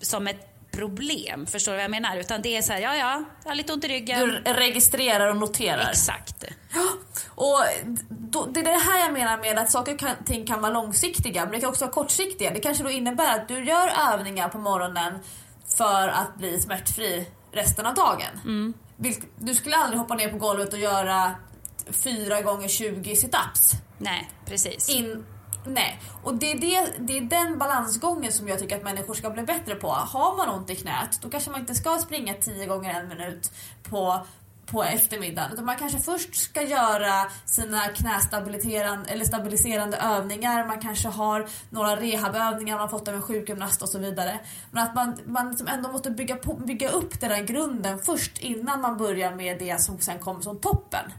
[0.00, 0.49] som ett
[0.80, 1.46] problem.
[1.46, 2.16] Förstår du vad jag menar?
[2.16, 4.20] Utan det är så här, ja ja, jag har lite ont i ryggen.
[4.20, 5.90] Du registrerar och noterar.
[5.90, 6.44] Exakt.
[6.74, 6.86] Ja,
[7.28, 7.58] och
[8.08, 11.42] då, det är det här jag menar med att saker och ting kan vara långsiktiga
[11.44, 12.50] men det kan också vara kortsiktiga.
[12.50, 15.18] Det kanske då innebär att du gör övningar på morgonen
[15.76, 18.40] för att bli smärtfri resten av dagen.
[18.44, 18.74] Mm.
[19.38, 21.34] Du skulle aldrig hoppa ner på golvet och göra
[21.90, 23.72] 4 gånger 20 situps.
[23.98, 24.88] Nej, precis.
[24.88, 25.24] In,
[25.66, 29.30] Nej, och det är, det, det är den balansgången som jag tycker att människor ska
[29.30, 29.88] bli bättre på.
[29.88, 33.52] Har man ont i knät, då kanske man inte ska springa 10 gånger en minut
[33.82, 34.26] på
[34.70, 35.52] på eftermiddagen.
[35.52, 40.66] Utan man kanske först ska göra sina knästabiliserande eller stabiliserande övningar.
[40.66, 44.40] Man kanske har några rehabövningar man fått av en sjukgymnast och så vidare.
[44.70, 48.38] Men att man, man liksom ändå måste bygga, på, bygga upp den där grunden först
[48.38, 51.12] innan man börjar med det som sen kommer som toppen.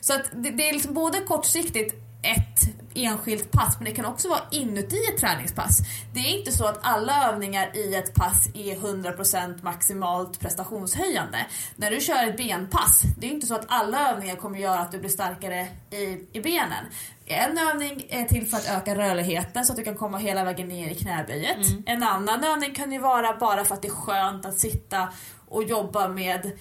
[0.00, 4.28] Så att det, det är liksom både kortsiktigt ett enskilt pass men det kan också
[4.28, 5.78] vara inuti ett träningspass.
[6.14, 11.46] Det är inte så att alla övningar i ett pass är 100% maximalt prestationshöjande.
[11.76, 14.92] När du kör ett benpass, det är inte så att alla övningar kommer göra att
[14.92, 16.84] du blir starkare i, i benen.
[17.26, 20.68] En övning är till för att öka rörligheten så att du kan komma hela vägen
[20.68, 21.56] ner i knäböjet.
[21.56, 21.82] Mm.
[21.86, 25.08] En annan övning kan ju vara bara för att det är skönt att sitta
[25.48, 26.52] och jobba med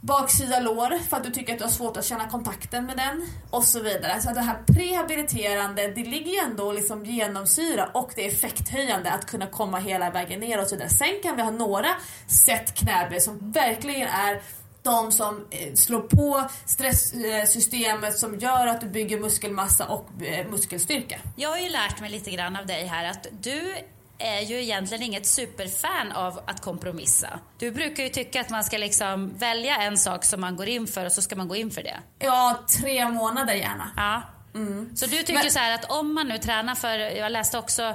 [0.00, 3.26] baksida lår för att du tycker att du har svårt att känna kontakten med den
[3.50, 4.20] och så vidare.
[4.20, 9.26] Så det här prehabiliterande, det ligger ju ändå liksom genomsyra och det är effekthöjande att
[9.26, 10.90] kunna komma hela vägen ner och så vidare.
[10.90, 11.88] Sen kan vi ha några
[12.26, 14.42] sätt knäböj som verkligen är
[14.82, 21.18] de som eh, slår på stresssystemet som gör att du bygger muskelmassa och eh, muskelstyrka.
[21.36, 23.74] Jag har ju lärt mig lite grann av dig här att du
[24.18, 27.40] är ju egentligen inget superfan av att kompromissa.
[27.58, 30.86] Du brukar ju tycka att man ska liksom välja en sak som man går in
[30.86, 32.00] för och så ska man gå in för det.
[32.18, 33.90] Ja, tre månader gärna.
[33.96, 34.22] Ja.
[34.54, 34.96] Mm.
[34.96, 35.50] Så du tycker Men...
[35.50, 37.94] så här att om man nu tränar för, jag läste också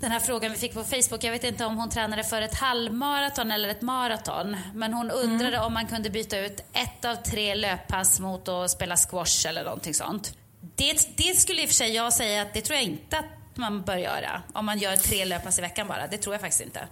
[0.00, 1.24] den här frågan vi fick på Facebook.
[1.24, 4.56] Jag vet inte om hon tränade för ett halvmaraton eller ett maraton.
[4.74, 5.66] Men hon undrade mm.
[5.66, 9.94] om man kunde byta ut ett av tre löppass mot att spela squash eller någonting
[9.94, 10.34] sånt.
[10.76, 13.39] Det, det skulle i och för sig jag säga att det tror jag inte att
[13.60, 14.42] man bör göra.
[14.52, 16.06] Om man gör tre löppass i veckan bara.
[16.06, 16.88] Det tror jag faktiskt inte.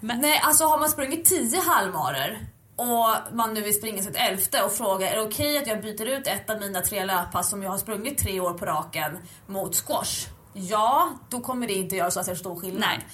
[0.00, 0.20] Men...
[0.20, 2.38] Nej, alltså har man sprungit tio halvmaror
[2.76, 5.82] och man nu vill springa sitt elfte och frågar är det okej okay att jag
[5.82, 9.18] byter ut ett av mina tre löppass som jag har sprungit tre år på raken
[9.46, 10.28] mot squash?
[10.52, 12.80] Ja, då kommer det inte göra så att det är stor skillnad.
[12.80, 13.06] Nej.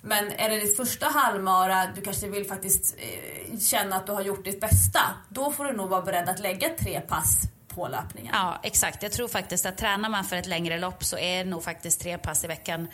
[0.00, 4.22] Men är det ditt första halvmara, du kanske vill faktiskt eh, känna att du har
[4.22, 5.00] gjort ditt bästa.
[5.28, 7.42] Då får du nog vara beredd att lägga tre pass
[7.78, 8.34] på löpningen.
[8.36, 9.02] Ja, exakt.
[9.02, 12.18] Jag tror faktiskt att tränar man för ett längre lopp så är nog faktiskt tre
[12.18, 12.88] pass i veckan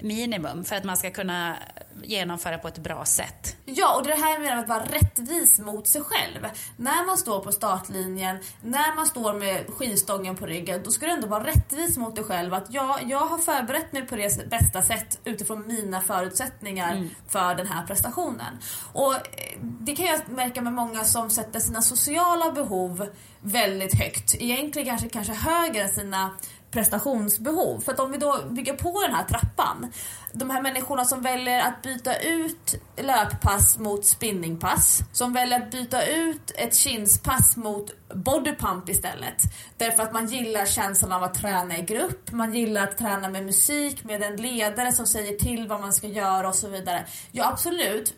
[0.00, 1.56] minimum för att man ska kunna
[2.02, 3.56] genomföra på ett bra sätt.
[3.64, 6.46] Ja, och det här med att vara rättvis mot sig själv.
[6.76, 11.12] När man står på startlinjen, när man står med skivstången på ryggen, då ska du
[11.12, 12.54] ändå vara rättvis mot dig själv.
[12.54, 17.10] Att ja, jag har förberett mig på det bästa sätt utifrån mina förutsättningar mm.
[17.28, 18.58] för den här prestationen.
[18.92, 19.20] Och eh,
[19.60, 23.08] det kan jag märka med många som sätter sina sociala behov
[23.40, 24.34] väldigt högt.
[24.34, 26.30] Egentligen kanske, kanske högre än sina
[26.74, 27.80] prestationsbehov.
[27.80, 29.92] För att om vi då bygger på den här trappan.
[30.32, 35.00] De här människorna som väljer att byta ut löppass mot spinningpass.
[35.12, 39.42] Som väljer att byta ut ett kinspass mot bodypump istället.
[39.76, 42.32] Därför att man gillar känslan av att träna i grupp.
[42.32, 46.06] Man gillar att träna med musik, med en ledare som säger till vad man ska
[46.06, 47.04] göra och så vidare.
[47.32, 48.14] Ja absolut,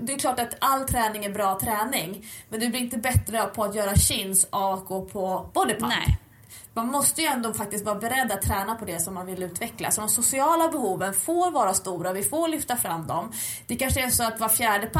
[0.00, 2.26] det är klart att all träning är bra träning.
[2.48, 5.88] Men du blir inte bättre på att göra chins av att gå på bodypump.
[5.88, 6.18] Nej.
[6.74, 9.90] Man måste ju ändå faktiskt vara beredd att träna på det som man vill utveckla.
[9.90, 13.32] Så de sociala behoven får vara stora, vi får lyfta fram dem.
[13.66, 14.90] Det kanske är så att var fjärde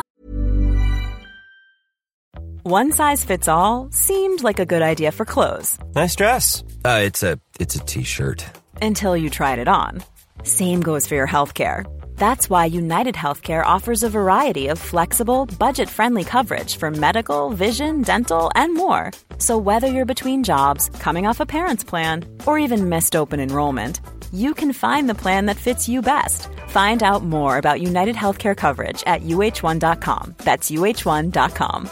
[2.70, 5.78] One size fits all, seemed like a good idea for clothes.
[5.94, 6.62] Nice dress.
[6.84, 8.44] Uh, it's a T-shirt.
[8.82, 10.02] Until you tried it on.
[10.42, 11.86] Same goes for your healthcare.
[12.16, 18.02] That's why United Healthcare offers a variety of flexible, budget friendly coverage for medical, vision,
[18.02, 19.12] dental, and more.
[19.38, 24.00] So, whether you're between jobs, coming off a parent's plan, or even missed open enrollment,
[24.32, 26.48] you can find the plan that fits you best.
[26.68, 30.34] Find out more about United Healthcare coverage at uh1.com.
[30.44, 31.88] That's uh1.com.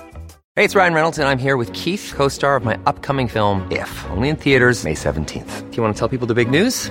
[0.57, 3.67] Hey, it's Ryan Reynolds, and I'm here with Keith, co star of my upcoming film,
[3.71, 5.71] If, only in theaters, May 17th.
[5.71, 6.91] Do you want to tell people the big news?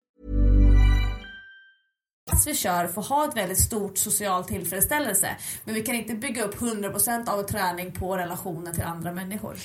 [2.47, 5.35] Vi kör får ha ett väldigt stort social tillfredsställelse.
[5.63, 9.55] Men vi kan inte bygga upp 100% av träning på relationen till andra människor.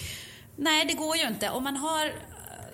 [0.57, 1.51] Nej, det går ju inte.
[1.51, 2.13] Om man har eh,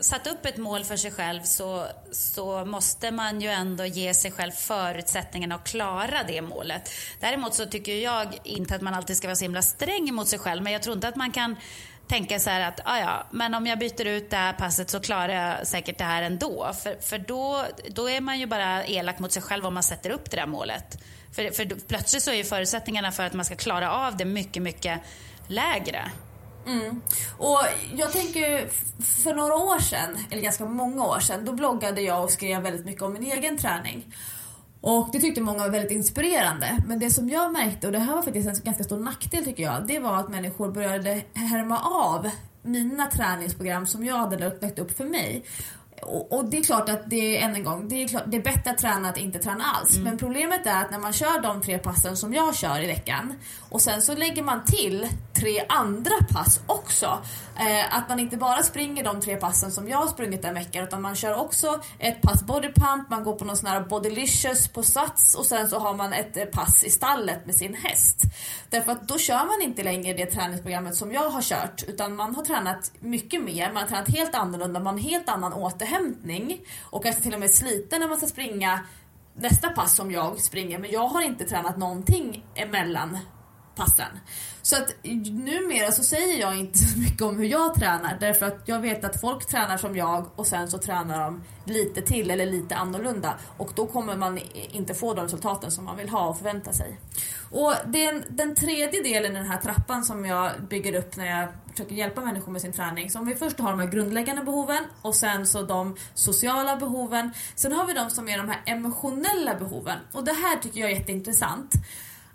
[0.01, 4.31] satt upp ett mål för sig själv så, så måste man ju ändå ge sig
[4.31, 6.91] själv förutsättningarna att klara det målet.
[7.21, 10.39] Däremot så tycker jag inte att man alltid ska vara så himla sträng mot sig
[10.39, 10.63] själv.
[10.63, 11.57] Men jag tror inte att man kan
[12.09, 15.01] tänka så här att ah ja, men om jag byter ut det här passet så
[15.01, 16.73] klarar jag säkert det här ändå.
[16.83, 20.11] För, för då, då är man ju bara elak mot sig själv om man sätter
[20.11, 20.99] upp det där målet.
[21.33, 24.25] För, för då, plötsligt så är ju förutsättningarna för att man ska klara av det
[24.25, 25.01] mycket, mycket
[25.47, 26.11] lägre.
[26.67, 27.03] Mm.
[27.39, 27.61] Och
[27.95, 28.69] jag tänker,
[29.25, 32.87] för några år sedan, eller ganska många år sedan, då bloggade jag och skrev väldigt
[32.87, 34.15] mycket om min egen träning.
[34.83, 36.83] Och det tyckte många var väldigt inspirerande.
[36.87, 39.63] Men det som jag märkte, och det här var faktiskt en ganska stor nackdel tycker
[39.63, 42.31] jag, det var att människor började härma av
[42.63, 45.45] mina träningsprogram som jag hade lagt upp för mig.
[46.03, 48.37] Och, och, det är klart att det är, än en gång, det är, klart, det
[48.37, 49.93] är bättre att träna att inte träna alls.
[49.93, 50.05] Mm.
[50.05, 53.35] Men problemet är att när man kör de tre passen som jag kör i veckan
[53.69, 57.19] och sen så lägger man till tre andra pass också.
[57.57, 60.85] Eh, att man inte bara springer de tre passen som jag har sprungit den veckan
[60.85, 64.83] utan man kör också ett pass bodypump, man går på någon sån här bodylicious på
[64.83, 68.23] sats och sen så har man ett eh, pass i stallet med sin häst.
[68.71, 72.35] Därför att då kör man inte längre det träningsprogrammet som jag har kört utan man
[72.35, 75.92] har tränat mycket mer, man har tränat helt annorlunda, man har en helt annan återhämtning
[76.83, 78.81] och kanske till och med sliten när man ska springa
[79.35, 83.19] nästa pass som jag springer men jag har inte tränat någonting emellan
[83.75, 84.19] passen.
[84.63, 84.95] Så att
[85.33, 89.05] numera så säger jag inte så mycket om hur jag tränar därför att jag vet
[89.05, 93.39] att folk tränar som jag och sen så tränar de lite till eller lite annorlunda
[93.57, 96.99] och då kommer man inte få de resultaten som man vill ha och förvänta sig.
[97.51, 101.49] Och den, den tredje delen i den här trappan som jag bygger upp när jag
[101.73, 103.11] försöker hjälpa människor med sin träning.
[103.11, 107.31] Så om vi först har de här grundläggande behoven och sen så de sociala behoven.
[107.55, 110.91] Sen har vi de som är de här emotionella behoven och det här tycker jag
[110.91, 111.73] är jätteintressant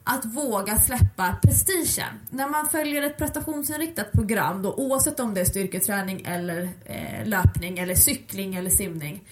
[0.04, 2.20] att våga släppa prestigen.
[2.30, 7.80] När man följer ett prestationsinriktat program, då, oavsett om det är styrketräning eller eh, löpning
[7.80, 9.24] eller cykling eller simning.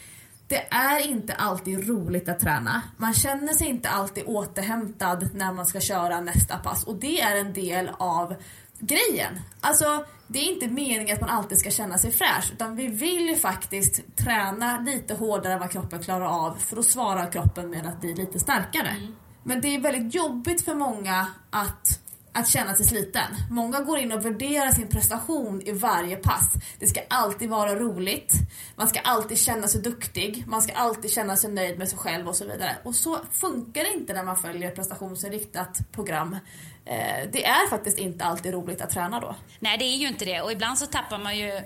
[0.48, 2.82] Det är inte alltid roligt att träna.
[2.98, 7.36] Man känner sig inte alltid återhämtad när man ska köra nästa pass och det är
[7.36, 8.36] en del av
[8.80, 9.40] grejen.
[9.62, 13.30] Alltså, det är inte meningen att man alltid ska känna sig fräsch utan vi vill
[13.30, 17.86] ju faktiskt träna lite hårdare än vad kroppen klarar av för då svarar kroppen med
[17.86, 18.90] att bli lite starkare.
[18.90, 19.16] Mm.
[19.44, 22.00] Men det är väldigt jobbigt för många att,
[22.34, 23.36] att känna sig sliten.
[23.50, 26.54] Många går in och värderar sin prestation i varje pass.
[26.80, 28.34] Det ska alltid vara roligt.
[28.76, 30.44] Man ska alltid känna sig duktig.
[30.48, 32.78] Man ska alltid känna sig nöjd med sig själv och så vidare.
[32.84, 36.38] Och så funkar det inte när man följer ett prestationsinriktat program.
[36.86, 39.36] Eh, det är faktiskt inte alltid roligt att träna då.
[39.60, 40.42] Nej, det är ju inte det.
[40.42, 41.62] Och ibland så tappar man ju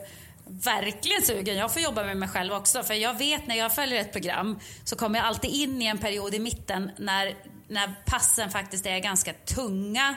[0.46, 1.58] verkligen sugen.
[1.58, 2.84] Jag får jobba med mig själv också.
[2.84, 5.98] För jag vet när jag följer ett program så kommer jag alltid in i en
[5.98, 7.36] period i mitten när
[7.70, 10.16] när passen faktiskt är ganska tunga.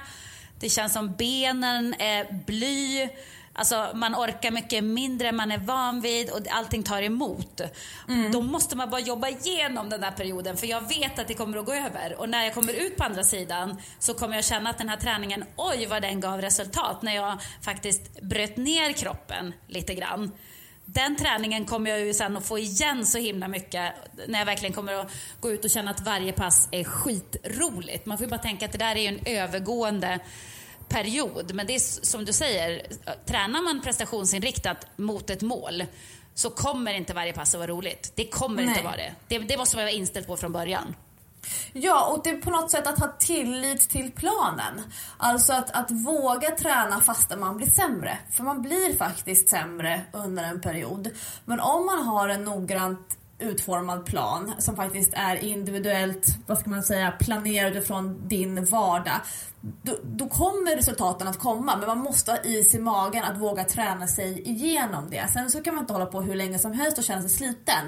[0.60, 3.08] Det känns som benen är bly.
[3.54, 7.60] Alltså man orkar mycket mindre man är van vid och allting tar emot.
[8.08, 8.32] Mm.
[8.32, 11.58] Då måste man bara jobba igenom den där perioden för jag vet att det kommer
[11.58, 12.14] att gå över.
[12.18, 14.96] Och när jag kommer ut på andra sidan så kommer jag känna att den här
[14.96, 17.02] träningen, oj vad den gav resultat.
[17.02, 20.32] När jag faktiskt bröt ner kroppen lite grann
[20.84, 23.92] den träningen kommer jag ju sen att få igen så himla mycket
[24.26, 28.06] när jag verkligen kommer att gå ut och känna att varje pass är skitroligt.
[28.06, 30.18] Man får ju bara tänka att det där är en övergående
[30.92, 31.54] period.
[31.54, 32.86] Men det är som du säger,
[33.26, 35.84] tränar man prestationsinriktat mot ett mål
[36.34, 38.12] så kommer inte varje pass att vara roligt.
[38.14, 38.66] Det kommer Nej.
[38.66, 39.14] inte att vara det.
[39.28, 39.38] det.
[39.38, 40.94] Det måste man vara inställd på från början.
[41.72, 44.82] Ja, och det är på något sätt att ha tillit till planen.
[45.16, 48.18] Alltså att, att våga träna fastän man blir sämre.
[48.30, 51.10] För man blir faktiskt sämre under en period.
[51.44, 56.82] Men om man har en noggrant utformad plan som faktiskt är individuellt, vad ska man
[56.82, 59.20] säga, planerad utifrån din vardag.
[59.82, 63.64] Då, då, kommer resultaten att komma men man måste ha is i magen att våga
[63.64, 65.28] träna sig igenom det.
[65.32, 67.84] Sen så kan man inte hålla på hur länge som helst och känna sig sliten.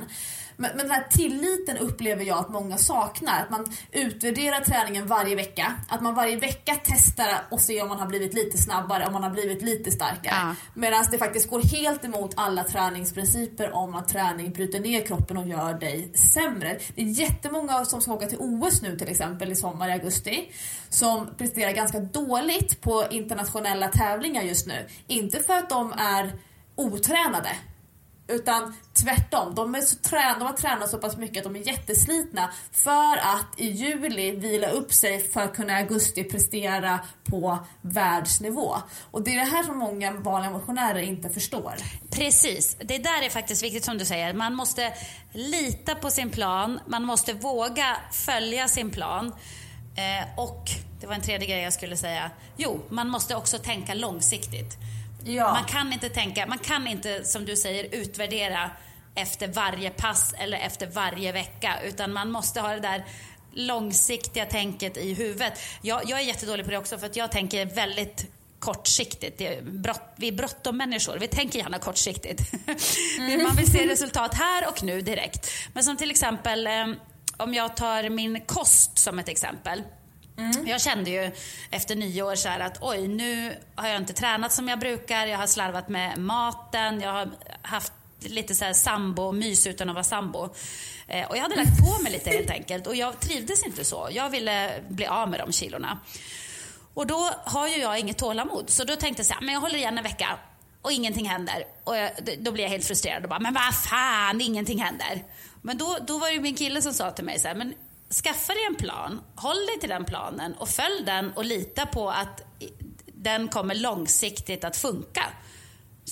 [0.57, 3.43] Men, men den här tilliten upplever jag att många saknar.
[3.43, 5.75] Att man utvärderar träningen varje vecka.
[5.89, 9.23] Att man varje vecka testar och ser om man har blivit lite snabbare, om man
[9.23, 10.35] har blivit lite starkare.
[10.35, 10.55] Ja.
[10.75, 15.49] Medan det faktiskt går helt emot alla träningsprinciper om att träning bryter ner kroppen och
[15.49, 16.79] gör dig sämre.
[16.95, 20.53] Det är jättemånga som ska åka till OS nu till exempel i sommar i augusti
[20.89, 24.87] som presterar ganska dåligt på internationella tävlingar just nu.
[25.07, 26.33] Inte för att de är
[26.77, 27.51] otränade
[28.29, 31.67] utan tvärtom, de, är så trän de har tränat så pass mycket att de är
[31.67, 37.59] jätteslitna för att i juli vila upp sig för att kunna i augusti prestera på
[37.81, 38.77] världsnivå.
[39.11, 41.75] Och det är det här som många vanliga motionärer inte förstår.
[42.11, 42.77] Precis.
[42.81, 44.35] Det där är faktiskt viktigt som du säger.
[44.35, 44.93] Man måste
[45.33, 46.81] lita på sin plan.
[46.87, 49.33] Man måste våga följa sin plan.
[49.97, 50.71] Eh, och
[51.01, 52.31] det var en tredje grej jag skulle säga.
[52.57, 54.77] Jo, man måste också tänka långsiktigt.
[55.25, 55.53] Ja.
[55.53, 58.71] Man kan inte tänka, man kan inte som du säger utvärdera
[59.15, 63.05] efter varje pass eller efter varje vecka utan man måste ha det där
[63.53, 65.53] långsiktiga tänket i huvudet.
[65.83, 68.27] Jag, jag är jättedålig på det också för att jag tänker väldigt
[68.59, 69.63] kortsiktigt.
[69.63, 71.19] Brott, vi är bråttom-människor.
[71.19, 72.53] Vi tänker gärna kortsiktigt.
[73.43, 75.51] Man vill se resultat här och nu direkt.
[75.73, 76.87] Men som till exempel eh,
[77.37, 79.83] om jag tar min kost som ett exempel.
[80.67, 81.31] Jag kände ju
[81.71, 85.27] efter nyår så här att oj, nu har jag inte tränat som jag brukar.
[85.27, 87.01] Jag har slarvat med maten.
[87.01, 87.31] Jag har
[87.63, 90.55] haft lite så här sambo, mys utan att vara sambo.
[91.07, 92.87] Eh, och jag hade lagt på mig lite helt enkelt.
[92.87, 94.09] Och jag trivdes inte så.
[94.11, 95.99] Jag ville bli av med de kilorna.
[96.95, 98.71] Och då har ju jag inget tålamod.
[98.71, 100.39] Så då tänkte jag så här, men jag håller igen en vecka
[100.83, 101.65] och ingenting händer.
[101.85, 105.25] Och jag, då blir jag helt frustrerad och bara, men vad fan, ingenting händer.
[105.63, 107.75] Men då, då var det min kille som sa till mig så här, men
[108.25, 112.11] skaffa dig en plan, håll dig till den planen och följ den och lita på
[112.11, 112.43] att
[113.07, 115.25] den kommer långsiktigt att funka.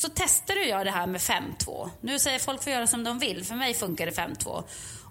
[0.03, 1.91] Så testade jag det här med 5-2.
[2.01, 4.63] Nu säger folk får göra som de vill, för mig funkar det 5-2.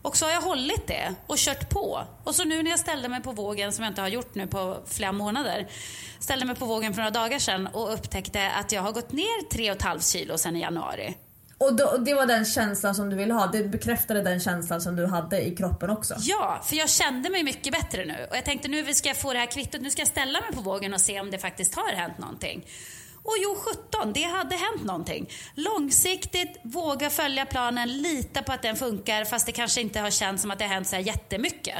[0.01, 2.03] Och så har jag hållit det och kört på.
[2.23, 4.47] Och så nu när jag ställde mig på vågen, som jag inte har gjort nu
[4.47, 5.67] på flera månader,
[6.19, 9.49] ställde mig på vågen för några dagar sedan och upptäckte att jag har gått ner
[9.49, 11.17] 3,5 kilo sedan i januari.
[11.57, 13.47] Och då, det var den känslan som du ville ha?
[13.47, 16.15] Det bekräftade den känslan som du hade i kroppen också?
[16.19, 18.27] Ja, för jag kände mig mycket bättre nu.
[18.29, 20.51] Och jag tänkte nu ska jag få det här kvittot, nu ska jag ställa mig
[20.53, 22.65] på vågen och se om det faktiskt har hänt någonting.
[23.23, 23.55] Och jo,
[23.91, 25.29] 17, det hade hänt någonting.
[25.55, 30.41] Långsiktigt, våga följa planen, lita på att den funkar fast det kanske inte har känts
[30.41, 31.75] som att det har hänt så här jättemycket.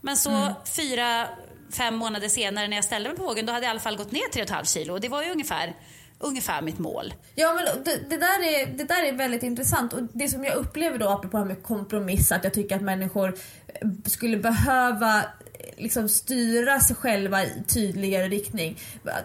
[0.00, 0.52] Men så Mm.
[0.76, 1.26] fyra,
[1.72, 3.96] fem månader senare när jag ställde mig på vågen, då hade jag i alla fall
[3.96, 4.92] gått ner 3,5 kilo.
[4.92, 5.74] Och det var ju ungefär,
[6.18, 7.14] ungefär mitt mål.
[7.34, 10.54] Ja men det, det, där är, det där är väldigt intressant och det som jag
[10.54, 13.34] upplever då apropå det här med kompromiss att jag tycker att människor
[14.06, 15.24] skulle behöva eh,
[15.82, 18.78] liksom styra sig själva i tydligare riktning.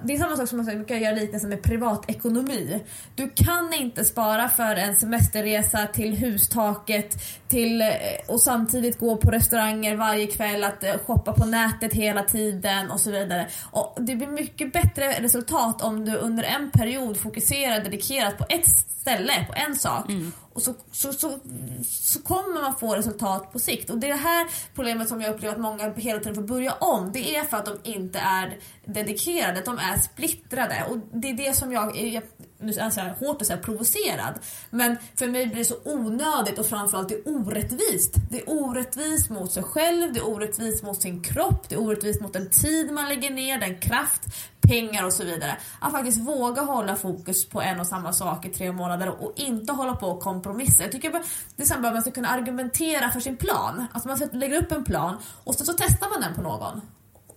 [0.03, 2.83] Det är samma sak som man kan göra liknelsen med privatekonomi.
[3.15, 7.87] Du kan inte spara för en semesterresa till hustaket till, eh,
[8.27, 12.99] och samtidigt gå på restauranger varje kväll, att eh, shoppa på nätet hela tiden och
[12.99, 13.47] så vidare.
[13.71, 18.67] Och det blir mycket bättre resultat om du under en period fokuserar dedikerat på ett
[19.01, 20.09] ställe, på en sak.
[20.09, 20.31] Mm.
[20.55, 21.39] Och så, så, så,
[21.83, 23.89] så kommer man få resultat på sikt.
[23.89, 26.73] Och det är det här problemet som jag upplever att många hela tiden får börja
[26.73, 27.11] om.
[27.11, 30.85] Det är för att de inte är dedikerade, de är splittrade.
[30.89, 32.23] Och det är det som jag, jag
[32.59, 34.33] nu är jag så här hårt och så här provocerad.
[34.69, 38.15] Men för mig blir det så onödigt och framförallt det är orättvist.
[38.31, 42.21] Det är orättvist mot sig själv, det är orättvist mot sin kropp, det är orättvist
[42.21, 44.21] mot den tid man lägger ner, den kraft,
[44.61, 45.57] pengar och så vidare.
[45.79, 49.73] Att faktiskt våga hålla fokus på en och samma sak i tre månader och inte
[49.73, 50.83] hålla på och kompromissa.
[50.83, 53.85] Jag tycker det är exempel att man ska kunna argumentera för sin plan.
[53.91, 56.81] Alltså man lägger upp en plan och så, så testar man den på någon.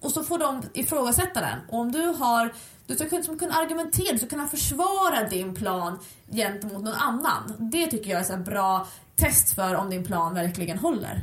[0.00, 1.58] Och så får de ifrågasätta den.
[1.68, 2.52] Och om du har
[2.88, 5.98] du ska kunna, kunna argumentera, du ska kunna försvara din plan
[6.32, 7.54] gentemot någon annan.
[7.58, 11.22] Det tycker jag är ett bra test för om din plan verkligen håller.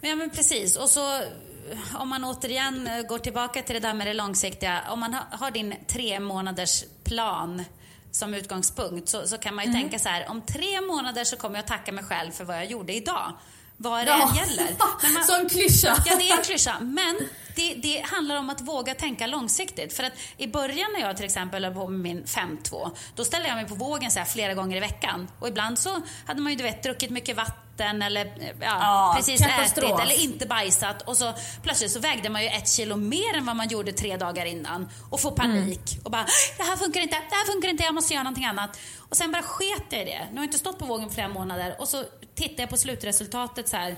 [0.00, 0.76] Ja men precis.
[0.76, 1.20] Och så
[1.94, 4.80] om man återigen eh, går tillbaka till det där med det långsiktiga.
[4.90, 7.64] Om man har, har din tre månaders plan
[8.10, 9.82] som utgångspunkt så, så kan man ju Mm.
[9.82, 10.30] tänka så här.
[10.30, 13.32] Om tre månader så kommer jag tacka mig själv för vad jag gjorde idag.
[13.76, 14.28] Vad det Ja.
[14.28, 14.76] än gäller.
[15.14, 16.02] Man- Som klyscha.
[16.06, 16.76] Ja, det är en klyscha.
[16.80, 17.18] Men
[17.56, 19.92] det, det handlar om att våga tänka långsiktigt.
[19.96, 23.48] För att i början när jag till exempel höll på med min 5-2, då ställde
[23.48, 25.28] jag mig på vågen så här flera gånger i veckan.
[25.40, 28.24] Och ibland så hade man ju du vet, druckit mycket vatten eller
[28.60, 31.02] ja, Ja, precis ätit eller inte bajsat.
[31.02, 34.16] Och så plötsligt så vägde man ju ett kilo mer än vad man gjorde tre
[34.16, 34.88] dagar innan.
[35.10, 35.92] Och får panik.
[35.92, 36.04] Mm.
[36.04, 38.78] Och bara, det här funkar inte, det här funkar inte, jag måste göra någonting annat.
[38.98, 40.18] Och sen bara sket jag i det.
[40.30, 41.76] Nu har jag inte stått på vågen flera månader.
[41.78, 42.04] Och så
[42.36, 43.96] tittar jag på slutresultatet så här.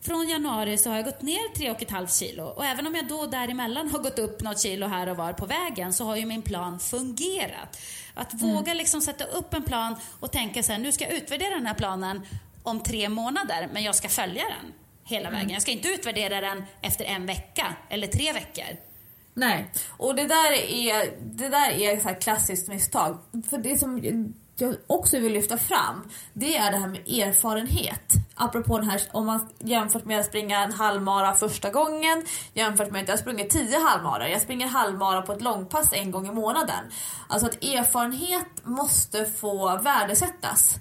[0.00, 3.90] Från januari så har jag gått ner 3,5 kilo och även om jag då däremellan
[3.90, 6.80] har gått upp något kilo här och var på vägen så har ju min plan
[6.80, 7.78] fungerat.
[8.14, 11.54] Att våga liksom sätta upp en plan och tänka så här, nu ska jag utvärdera
[11.54, 12.26] den här planen
[12.62, 14.72] om tre månader, men jag ska följa den
[15.04, 15.40] hela Mm.
[15.40, 15.50] vägen.
[15.50, 18.76] Jag ska inte utvärdera den efter en vecka eller tre veckor.
[19.34, 23.18] Nej, och det där är, det där är så klassiskt misstag.
[23.50, 24.00] För det som
[24.56, 26.02] jag också vill lyfta fram,
[26.32, 28.12] det är det här med erfarenhet.
[28.34, 33.02] Apropå den här, om man jämfört med att springa en halvmara första gången, jämfört med
[33.02, 34.26] att jag sprungit tio halvmaror.
[34.26, 36.84] Jag springer halvmara på ett långpass en gång i månaden.
[37.28, 40.76] Alltså att erfarenhet måste få värdesättas.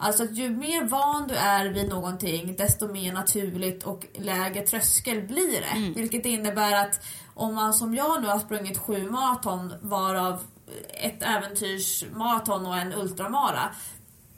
[0.00, 5.22] Alltså att ju mer van du är vid någonting desto mer naturligt och lägre tröskel
[5.22, 6.00] blir det.
[6.00, 7.04] Vilket innebär att
[7.34, 10.42] om man som jag nu har sprungit sju maraton varav
[10.90, 13.70] ett äventyrsmaraton och en ultramara.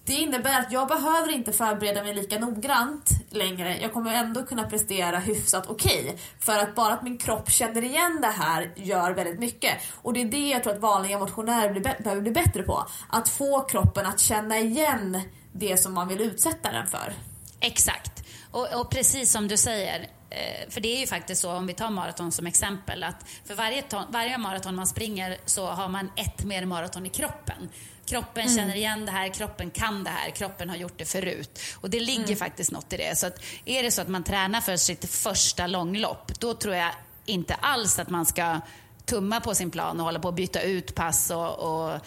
[0.05, 3.78] Det innebär att jag behöver inte förbereda mig lika noggrant längre.
[3.81, 6.18] Jag kommer ändå kunna prestera hyfsat okej.
[6.41, 9.72] För att bara att min kropp känner igen det här gör väldigt mycket.
[10.03, 12.87] Och det är det jag tror att vanliga motionärer blir, behöver bli bättre på.
[13.09, 15.22] Att få kroppen att känna igen
[15.53, 17.12] det som man vill utsätta den för.
[17.61, 18.24] Exakt.
[18.51, 20.07] Och, och precis som du säger,
[20.68, 23.83] för det är ju faktiskt så om vi tar maraton som exempel att för varje,
[23.83, 27.68] ton, varje maraton man springer så har man ett mer maraton i kroppen.
[28.07, 31.61] Kroppen känner igen det här, kroppen kan det här, kroppen har gjort det förut.
[31.74, 33.18] Och det ligger faktiskt något i det.
[33.18, 36.91] Så att är det så att man tränar för sitt första långlopp, då tror jag
[37.26, 38.61] inte alls att man ska
[39.05, 42.01] tumma på sin plan och hålla på att byta ut pass och, och eh,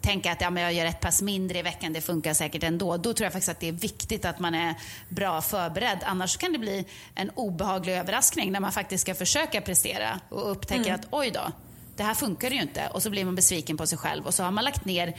[0.00, 2.96] tänka att ja, men jag gör ett pass mindre i veckan, det funkar säkert ändå.
[2.96, 4.74] Då tror jag faktiskt att det är viktigt att man är
[5.08, 5.98] bra förberedd.
[6.04, 10.94] Annars kan det bli en obehaglig överraskning när man faktiskt ska försöka prestera och upptäcker
[10.94, 11.52] att oj då,
[11.96, 12.88] det här funkar ju inte.
[12.92, 15.16] Och så blir man besviken på sig själv och så har man lagt ner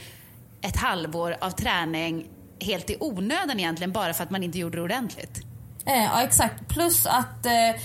[0.60, 2.28] ett halvår av träning
[2.60, 5.42] helt i onödan egentligen bara för att man inte gjorde det ordentligt.
[5.86, 7.80] Eh, ja exakt, plus att eh,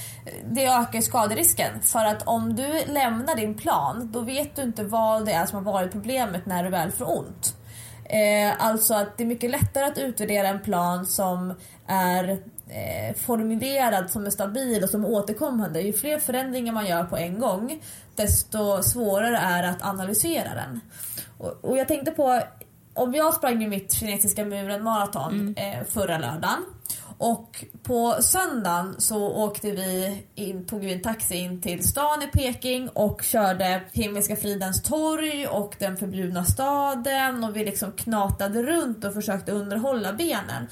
[0.46, 1.82] det ökar skaderisken.
[1.82, 5.66] För att om du lämnar din plan då vet du inte vad det är som
[5.66, 7.56] har varit problemet när du väl får ont.
[8.06, 11.54] Eh, alltså att det är mycket lättare att utvärdera en plan som
[11.88, 12.30] är
[12.70, 15.82] eh, formulerad, som är stabil och som är återkommande.
[15.82, 17.82] Ju fler förändringar man gör på en gång
[18.16, 20.80] desto svårare är det att analysera den.
[21.38, 22.42] Och, och jag tänkte på,
[22.94, 26.64] om jag sprang ju mitt kinesiska muren maraton eh, förra lördagen
[27.22, 32.28] och på söndagen så åkte vi in, tog vi en taxi in till stan i
[32.28, 39.06] Peking och körde Himmelska fridens torg och den förbjudna staden och vi liksom knatade runt
[39.06, 40.68] och försökte underhålla benen.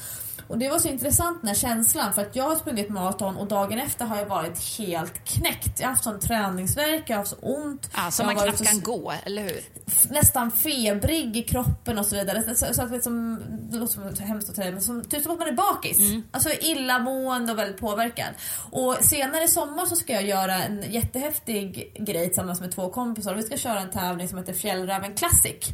[0.50, 3.48] Och det var så intressant den här känslan för att jag har sprungit maraton och
[3.48, 5.80] dagen efter har jag varit helt knäckt.
[5.80, 7.90] Jag har haft sån träningsvärk, jag har haft så ont.
[7.96, 9.62] Ja, har man knappt så- kan gå, eller hur?
[10.10, 12.56] nästan febrig i kroppen och så vidare.
[12.56, 13.42] Så, så att liksom,
[13.72, 15.98] det låter som hemskt att säga men som, typ som att man är bakis.
[16.32, 18.30] Alltså illamående och väldigt påverkad.
[18.72, 23.34] Och senare i sommar så ska jag göra en jättehäftig grej tillsammans med två kompisar.
[23.36, 25.70] Vi ska köra en tävling som heter Fjällräven Classic.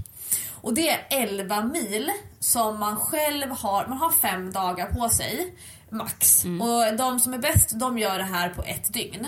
[0.66, 5.56] Och det är 11 mil som man själv har, man har fem dagar på sig
[5.90, 6.46] max.
[6.46, 9.28] Och de som är bäst de gör det här på ett dygn.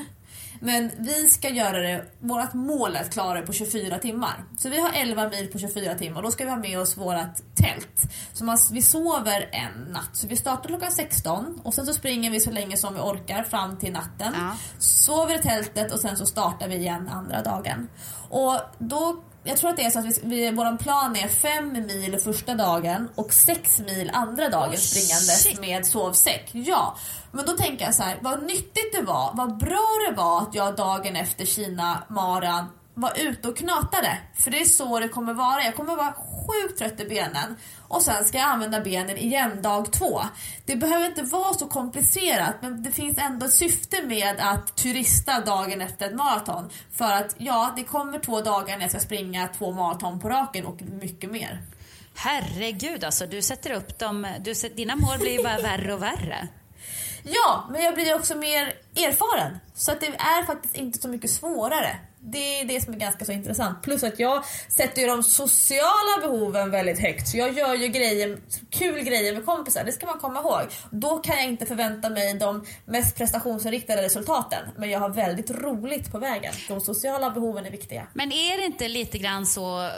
[0.60, 4.44] Men vi ska göra det, vårt mål är att klara det på 24 timmar.
[4.58, 6.22] Så vi har 11 mil på 24 timmar.
[6.22, 8.02] Då ska vi ha med oss vårt tält.
[8.34, 10.10] Så man, vi sover en natt.
[10.14, 13.44] Så vi startar klockan 16 och sen så springer vi så länge som vi orkar
[13.44, 14.34] fram till natten.
[14.36, 14.56] Ja.
[14.80, 17.88] Sover i tältet och sen så startar vi igen andra dagen.
[18.30, 21.74] Och då jag tror att det är så att vi, vi, vår plan är fem
[21.74, 25.60] mil första dagen och sex mil andra dagen Oh, springandes shit.
[25.60, 26.50] med sovsäck.
[26.52, 26.98] Ja,
[27.32, 30.56] men då tänker jag så här, vad nyttigt det var, vad bra det var att
[30.56, 34.18] jag dagen efter Kina maran var ute och knatade.
[34.36, 35.64] För det är så det kommer vara.
[35.64, 37.56] Jag kommer vara sjukt trött i benen
[37.88, 40.22] och sen ska jag använda benen igen dag två.
[40.66, 45.40] Det behöver inte vara så komplicerat men det finns ändå ett syfte med att turista
[45.40, 46.70] dagen efter ett maraton.
[46.92, 50.66] För att ja, det kommer två dagar när jag ska springa två maraton på raken
[50.66, 51.62] och mycket mer.
[52.16, 56.48] Herregud alltså, du sätter upp dem, du, dina mål blir ju bara värre och värre.
[57.24, 59.58] Ja, men jag blir också mer erfaren.
[59.74, 62.00] Så att det är faktiskt inte så mycket svårare.
[62.20, 63.82] Det är det som är ganska så intressant.
[63.82, 67.28] Plus att jag sätter ju de sociala behoven väldigt högt.
[67.28, 68.38] Så jag gör ju grejer,
[68.70, 70.62] kul grejer med kompisar, det ska man komma ihåg.
[70.92, 74.60] Då kan jag inte förvänta mig de mest prestationsinriktade resultaten.
[74.78, 76.54] Men jag har väldigt roligt på vägen.
[76.68, 78.08] De sociala behoven är viktiga.
[78.14, 79.90] Men är det inte lite grann så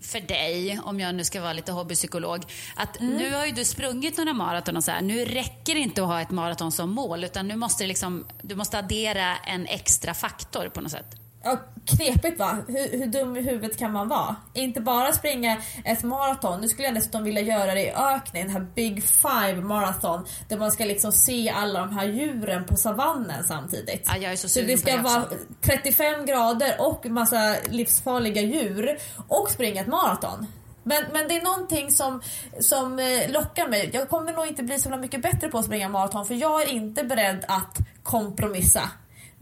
[0.00, 2.44] för dig, om jag nu ska vara lite hobbypsykolog,
[2.76, 6.02] att nu har ju du sprungit några maraton och så här, nu räcker det inte
[6.02, 10.14] att ha ett maraton som mål, utan nu måste liksom, du måste addera en extra
[10.14, 11.25] faktor på något sätt.
[11.46, 11.58] Ja,
[11.96, 12.58] knepigt va?
[12.68, 14.36] Hur, hur dum i huvudet kan man vara?
[14.54, 18.50] Inte bara springa ett maraton, nu skulle jag dessutom vilja göra det i öknen, den
[18.50, 20.26] här Big Five marathon.
[20.48, 24.04] Där man ska liksom se alla de här djuren på savannen samtidigt.
[24.06, 25.36] Ja, jag är så så det ska vara också.
[25.60, 30.46] 35 grader och massa livsfarliga djur och springa ett maraton.
[30.82, 32.22] Men, men det är någonting som,
[32.60, 33.90] som eh, lockar mig.
[33.92, 36.66] Jag kommer nog inte bli så mycket bättre på att springa maraton för jag är
[36.66, 38.90] inte beredd att kompromissa.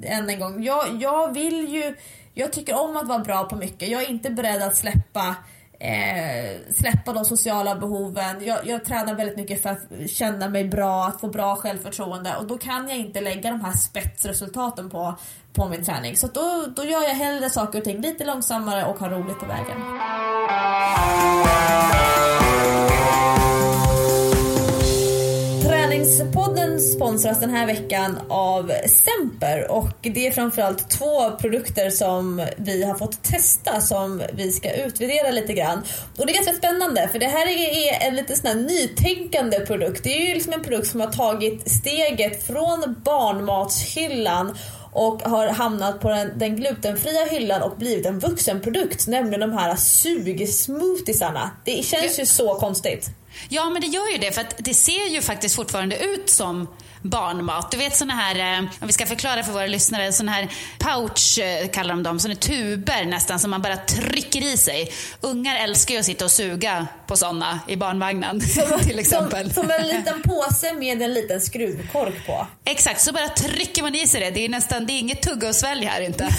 [0.03, 0.63] Än en gång.
[0.63, 1.97] Jag, jag vill ju...
[2.35, 3.89] Jag tycker om att vara bra på mycket.
[3.89, 5.37] Jag är inte beredd att släppa
[5.85, 8.45] eh, släppa de sociala behoven.
[8.45, 12.47] Jag, jag tränar väldigt mycket för att känna mig bra, att få bra självförtroende och
[12.47, 15.15] då kan jag inte lägga de här spetsresultaten på,
[15.53, 16.17] på min träning.
[16.17, 19.47] Så då, då gör jag hellre saker och ting lite långsammare och har roligt på
[19.47, 19.77] vägen.
[26.15, 32.85] Träningspodden sponsras den här veckan av Semper och det är framförallt två produkter som vi
[32.85, 35.83] har fått testa som vi ska utvärdera lite grann.
[36.19, 40.05] Och det är ganska spännande för det här är en lite sån här nytänkande produkt.
[40.05, 44.57] Det är ju liksom en produkt som har tagit steget från barnmatshyllan
[44.93, 49.77] och har hamnat på den, den glutenfria hyllan och blivit en vuxenprodukt, nämligen de här
[49.77, 51.51] sugsmoothiesarna.
[51.65, 53.11] Det känns ju så konstigt.
[53.49, 56.69] Ja, men det gör ju det för att det ser ju faktiskt fortfarande ut som
[57.05, 57.71] barnmat.
[57.71, 60.49] Du vet såna här, eh, om vi ska förklara för våra lyssnare, såna här
[60.79, 64.93] pouch eh, kallar de dem, såna tuber nästan som man bara trycker i sig.
[65.21, 68.41] Ungar älskar ju att sitta och suga på såna i barnvagnen
[68.87, 69.55] till exempel.
[69.55, 72.47] Som, som en liten påse med en liten skruvkork på.
[72.65, 74.31] Exakt, så bara trycker man i sig det.
[74.31, 76.29] Det är nästan, det är inget tugga och svälj här inte.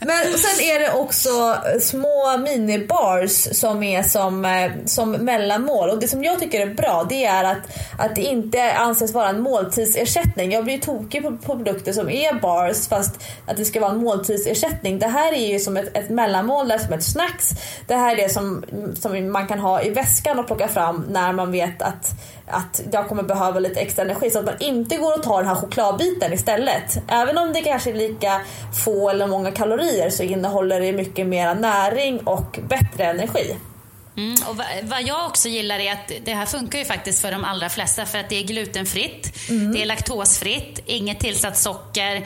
[0.00, 5.90] Men sen är det också små minibars som är som, eh, som mellanmål.
[5.90, 7.58] Och det som jag tycker är bra det är att,
[7.98, 10.52] att det inte anses vara en måltidsersättning.
[10.52, 13.98] Jag blir tokig på, på produkter som är bars fast att det ska vara en
[13.98, 14.98] måltidsersättning.
[14.98, 17.50] Det här är ju som ett, ett mellanmål, som ett snacks.
[17.86, 18.64] Det här är det som,
[19.00, 22.14] som man kan ha i väskan och plocka fram när man vet att
[22.50, 25.48] att jag kommer behöva lite extra energi så att man inte går och tar den
[25.48, 27.02] här chokladbiten istället.
[27.08, 28.40] Även om det kanske är lika
[28.84, 33.56] få eller många kalorier så innehåller det mycket mer näring och bättre energi.
[34.18, 37.44] Mm, och vad jag också gillar är att det här funkar ju faktiskt för de
[37.44, 39.72] allra flesta för att det är glutenfritt, mm.
[39.72, 42.16] det är laktosfritt, inget tillsatt socker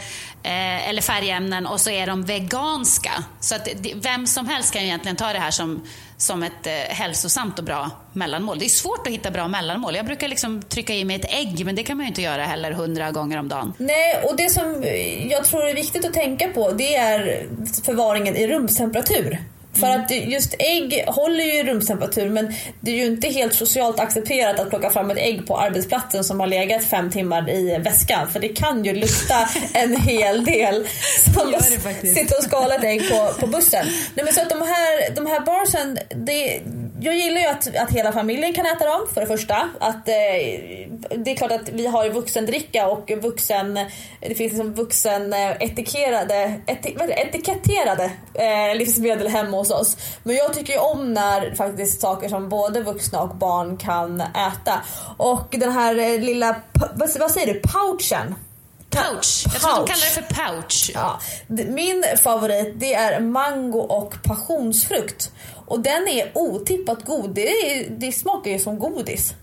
[0.43, 3.25] eh, eller färgämnen och så är de veganska.
[3.41, 5.87] Så att det, vem som helst kan ju egentligen ta det här som,
[6.17, 8.59] som ett eh, hälsosamt och bra mellanmål.
[8.59, 9.97] Det är svårt att hitta bra mellanmål.
[9.97, 12.45] Jag brukar liksom trycka i mig ett ägg men det kan man ju inte göra
[12.45, 13.73] heller hundra gånger om dagen.
[13.79, 14.85] Nej, och det som
[15.31, 17.47] jag tror är viktigt att tänka på det är
[17.85, 19.39] förvaringen i rumstemperatur.
[19.75, 24.61] För att just ägg håller ju rumstemperatur men det är ju inte helt socialt accepterat
[24.61, 28.31] att plocka fram ett ägg på arbetsplatsen som har legat fem timmar i väskan.
[28.31, 30.87] För det kan ju lukta en hel del
[31.35, 31.55] som
[32.15, 33.87] sitter och skalar ett ägg på, på bussen.
[34.15, 36.61] Nej, men så att de här, de här barsen, det,
[37.03, 39.69] jag gillar ju att, att hela familjen kan äta dem för det första.
[39.81, 40.15] Att, eh,
[41.17, 43.75] det är klart att vi har ju vuxendricka och vuxen,
[44.21, 49.97] det finns liksom vuxen-etikerade, eh, eti, etiketterade eh, livsmedel hemma hos oss.
[50.23, 54.83] Men jag tycker ju om när faktiskt saker som både vuxna och barn kan äta.
[55.17, 56.57] Och den här eh, lilla,
[57.17, 58.35] vad säger du, pouchen?
[58.93, 59.45] Pouch.
[59.53, 60.91] Jag tror att de kallar det för pouch.
[60.95, 61.21] Ja.
[61.49, 65.33] Min favorit det är mango och passionsfrukt.
[65.67, 67.35] Och den är otippat god.
[67.35, 69.35] Det, är, det smakar ju som godis.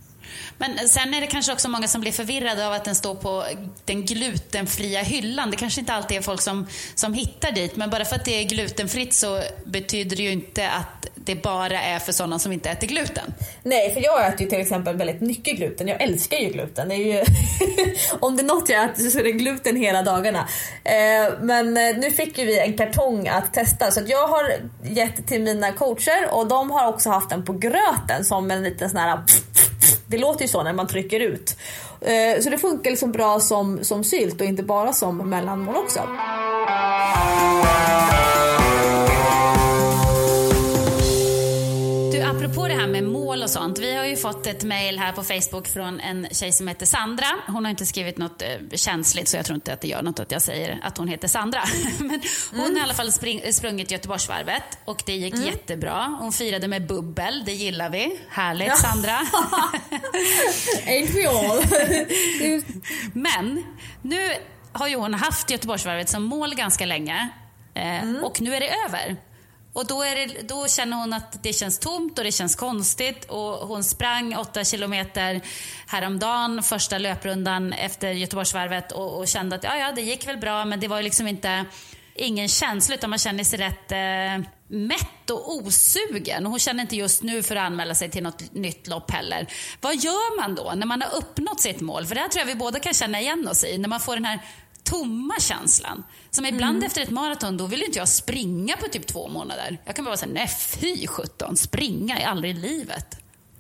[0.58, 3.46] Men sen är det kanske också många som blir förvirrade av att den står på
[3.86, 5.52] den glutenfria hyllan.
[5.52, 8.42] Det kanske inte alltid är folk som, som hittar dit, men bara för att det
[8.42, 12.70] är glutenfritt så betyder det ju inte att det bara är för sådana som inte
[12.70, 13.34] äter gluten.
[13.64, 15.88] Nej, för jag äter ju till exempel väldigt mycket gluten.
[15.88, 16.90] Jag älskar ju gluten.
[16.90, 17.24] Det är ju
[18.20, 20.48] Om det är något jag äter så är det gluten hela dagarna.
[20.84, 25.28] Eh, men eh, nu fick ju vi en kartong att testa så jag har gett
[25.28, 29.00] till mina coacher och de har också haft den på gröten som en liten sån
[29.00, 29.20] här
[30.08, 31.58] det låter ju så när man trycker ut.
[32.02, 36.00] Eh, så det funkar liksom bra som, som sylt och inte bara som mellanmål också.
[42.30, 43.80] Apropå det här med mål och sånt.
[43.80, 47.26] Vi har ju fått ett mail här på Facebook från en tjej som heter Sandra.
[47.48, 50.20] Hon har inte skrivit något eh, känsligt så jag tror inte att det gör något
[50.20, 51.62] att jag säger att hon heter Sandra.
[52.00, 52.22] Men
[52.52, 52.74] hon mm.
[52.74, 55.46] har i alla fall spring, sprungit Göteborgsvarvet och det gick mm.
[55.46, 56.18] jättebra.
[56.20, 58.20] Hon firade med bubbel, det gillar vi.
[58.30, 58.76] Härligt ja.
[58.76, 59.12] Sandra.
[60.86, 61.64] Ain't we all.
[63.14, 63.64] Men
[64.02, 64.30] nu
[64.72, 67.30] har ju hon haft Göteborgsvarvet som mål ganska länge.
[67.74, 68.24] Eh, mm.
[68.24, 69.18] Och nu är det över.
[69.74, 73.26] Och då, är det, då känner hon att det känns tomt och det känns konstigt.
[73.26, 75.42] Och hon sprang åtta kilometer
[75.88, 80.66] häromdagen, första löprundan efter Göteborgsvarvet och, och kände att ja, ja, det gick väl bra
[80.66, 81.66] men det var liksom inte
[82.16, 86.46] ingen känsla utan man känner sig rätt eh, mätt och osugen.
[86.46, 89.48] Hon känner inte just nu för att anmäla sig till något nytt lopp heller.
[89.82, 92.06] Vad gör man då när man har uppnått sitt mål?
[92.06, 93.78] För det här tror jag vi båda kan känna igen oss i.
[93.78, 94.40] När man får den här
[94.90, 96.04] tomma känslan.
[96.30, 96.84] Som ibland Mm.
[96.88, 99.78] efter ett maraton, då vill inte jag springa på typ två månader.
[99.86, 100.48] Jag kan bara säga nej
[100.82, 103.19] fy sjutton, springa är aldrig i livet.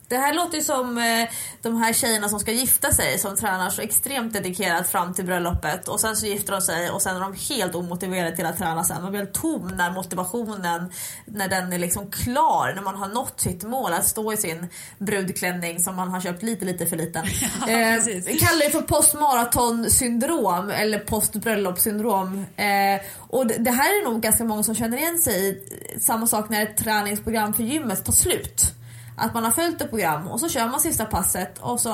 [0.10, 1.30] Det här låter ju som eh,
[1.62, 5.88] de här tjejerna som ska gifta sig som tränar så extremt dedikerat fram till bröllopet
[5.88, 8.84] och sen så gifter de sig och sen är de helt omotiverade till att träna
[8.84, 9.01] sen.
[9.01, 10.91] Man blir helt tom när motivationen,
[11.26, 14.68] när den är liksom klar, när man har nått sitt mål att stå i sin
[14.97, 17.26] brudklänning som man har köpt lite lite för liten.
[17.68, 18.28] eh, precis.
[18.28, 22.45] vi kallar det för postmaratonsyndrom eller postbröllopssyndrom.
[22.55, 25.62] Eh, och det, det här är nog ganska många som känner igen sig i.
[25.99, 28.79] Samma sak när ett träningsprogram för gymmet tar slut.
[29.20, 31.91] Att man har följt ett program och så kör man sista passet och så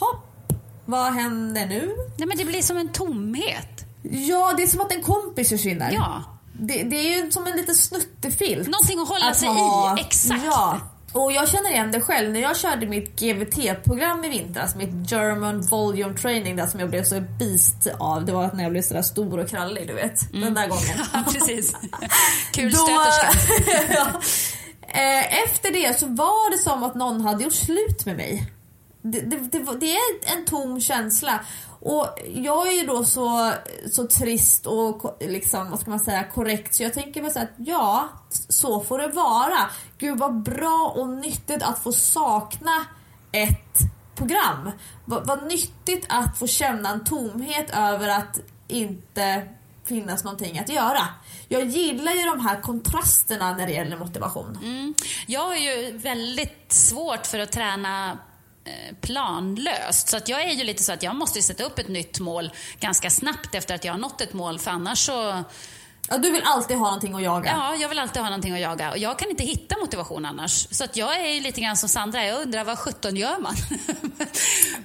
[0.00, 0.52] hopp,
[0.84, 1.96] vad händer nu?
[2.18, 3.84] Nej men det blir som en tomhet.
[4.02, 5.90] Ja, det är som att en kompis försvinner.
[5.92, 6.22] Ja.
[6.52, 8.68] Det, det är ju som en liten snuttefilt.
[8.68, 10.42] Någonting att hålla sig ha- i, exakt.
[10.44, 10.78] Ja.
[11.12, 15.60] Och jag känner igen det själv när jag körde mitt GVT-program i vintras, mitt German
[15.62, 18.24] Volume Training där som jag blev så beast av.
[18.24, 20.32] Det var när jag blev sådär stor och krallig, du vet.
[20.32, 20.84] Den där gången.
[20.94, 21.06] Mm.
[21.12, 21.72] Ja, precis.
[22.52, 22.88] Kul Då-
[23.94, 24.06] ja.
[24.88, 28.52] Eh, Efter det så var det som att någon hade gjort slut med mig.
[29.02, 31.40] Det, det, det, det är en tom känsla.
[31.80, 33.52] Och jag är ju då så,
[33.92, 37.50] så trist och liksom, vad ska man säga, korrekt så jag tänker väl så att
[37.56, 38.08] ja,
[38.48, 39.70] så får det vara.
[39.98, 42.84] Gud vad bra och nyttigt att få sakna
[43.32, 43.78] ett
[44.14, 44.70] program.
[45.04, 49.48] Vad, vad nyttigt att få känna en tomhet över att inte
[49.84, 51.08] finnas någonting att göra.
[51.48, 54.58] Jag gillar ju de här kontrasterna när det gäller motivation.
[54.62, 54.94] Mm.
[55.26, 58.18] Jag har ju väldigt svårt för att träna
[58.64, 60.08] eh, planlöst.
[60.08, 62.50] Så att jag är ju lite så att jag måste sätta upp ett nytt mål
[62.80, 64.58] ganska snabbt efter att jag har nått ett mål.
[64.58, 65.44] För annars så,
[66.08, 67.50] Ja, du vill alltid ha någonting att jaga.
[67.50, 68.90] ja, jag vill alltid ha någonting att jaga.
[68.90, 70.68] Och jag kan inte hitta motivation annars.
[70.70, 73.54] Så att jag är ju lite grann som Sandra, jag undrar vad 17 gör man?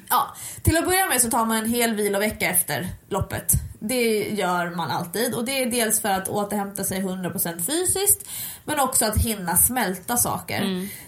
[0.10, 3.52] Ja, till att börja med så tar man en hel vilovecka efter loppet.
[3.80, 8.30] Det gör man alltid och det är dels för att återhämta sig 100% fysiskt
[8.66, 10.62] men också att hinna smälta saker.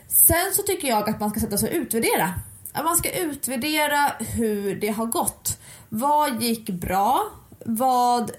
[0.08, 2.34] Sen så tycker jag att man ska sätta sig och utvärdera.
[2.74, 5.58] Att man ska utvärdera hur det har gått.
[5.90, 7.24] Vad gick bra?
[7.66, 8.32] Vad,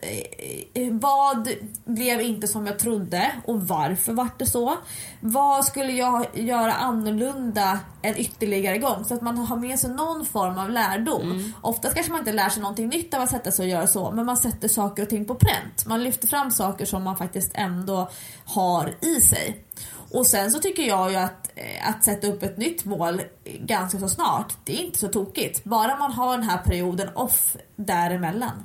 [0.74, 1.48] eh, vad
[1.84, 4.76] blev inte som jag trodde och varför vart det så?
[5.20, 9.04] Vad skulle jag göra annorlunda en ytterligare gång?
[9.04, 11.52] Så att man har med sig någon form av lärdom.
[11.60, 14.10] Oftast kanske man inte lär sig någonting nytt av att sätta sig och göra så,
[14.10, 15.86] men man sätter saker och ting på pränt.
[15.86, 18.10] Man lyfter fram saker som man faktiskt ändå
[18.44, 19.64] har i sig.
[20.10, 23.98] Och sen så tycker jag ju att, eh, att sätta upp ett nytt mål ganska
[23.98, 25.64] så snart, det är inte så tokigt.
[25.64, 28.64] Bara man har den här perioden off däremellan.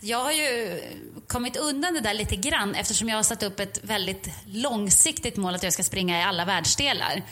[0.00, 0.80] Jag har ju
[1.26, 5.54] kommit undan det där lite grann eftersom jag har satt upp ett väldigt långsiktigt mål
[5.54, 7.22] att jag ska springa i alla världsdelar.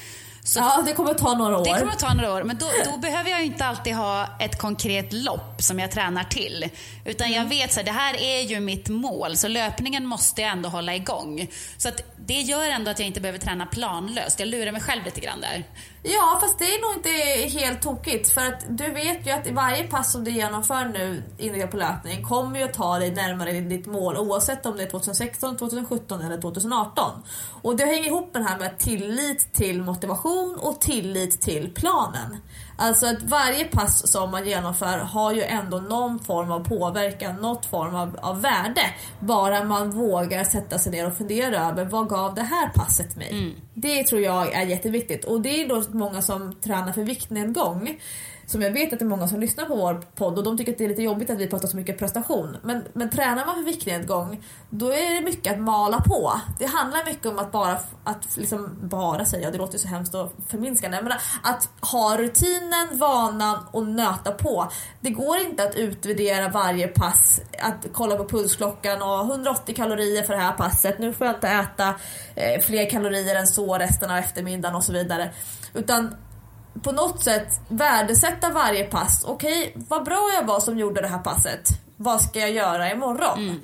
[0.45, 1.64] Så Ja, det kommer ta några år.
[1.64, 4.59] Det kommer att ta några år, men då, då behöver jag inte alltid ha ett
[4.59, 6.68] konkret lopp som jag tränar till.
[7.05, 7.43] Utan Mm.
[7.43, 10.95] jag vet att det här är ju mitt mål, så löpningen måste jag ändå hålla
[10.95, 11.49] igång.
[11.76, 14.39] Så att det gör ändå att jag inte behöver träna planlöst.
[14.41, 15.64] Jag lurar mig själv lite grann där.
[16.05, 18.31] Ja, fast det är nog inte helt tokigt.
[18.31, 21.77] För att du vet ju att i varje pass som du genomför nu inriktat på
[21.77, 26.23] löpning kommer ju att ta dig närmare ditt mål oavsett om det är 2016, 2017
[26.23, 27.23] eller 2018.
[27.63, 32.37] Och det hänger ihop med det här med tillit till motivation och tillit till planen.
[32.77, 37.66] Alltså att varje pass som man genomför har ju ändå någon form av påverkan, något
[37.66, 38.83] form av, av värde.
[39.20, 43.57] Bara man vågar sätta sig ner och fundera över vad gav det här passet mig?
[43.75, 47.99] Det tror jag är jätteviktigt och det är då många som tränar för viktnedgång.
[48.47, 50.72] Som jag vet att det är många som lyssnar på vår podd och de tycker
[50.72, 52.57] att det är lite jobbigt att vi pratar så mycket prestation.
[52.62, 56.40] Men, men tränar man för viktnedgång då är det mycket att mala på.
[56.59, 60.14] Det handlar mycket om att bara, att liksom bara säga, det låter ju så hemskt
[60.14, 61.12] och förminskande, men
[61.43, 64.70] att ha rutinen, vanan och nöta på.
[65.01, 70.32] Det går inte att utvärdera varje pass, att kolla på pulsklockan och 180 kalorier för
[70.34, 71.95] det här passet, nu får jag inte äta
[72.34, 75.30] eh, fler kalorier än så resten av eftermiddagen och så vidare.
[75.74, 76.14] Utan
[76.83, 79.25] på något sätt värdesätta varje pass.
[79.25, 81.68] Okej, vad bra jag var som gjorde det här passet.
[81.97, 83.61] Vad ska jag göra imorgon?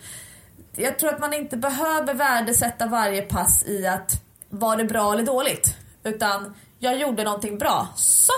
[0.77, 4.13] Jag tror att man inte behöver värdesätta varje pass i att
[4.49, 5.77] var det bra eller dåligt?
[6.05, 7.89] Utan jag gjorde någonting bra.
[7.97, 8.33] Så!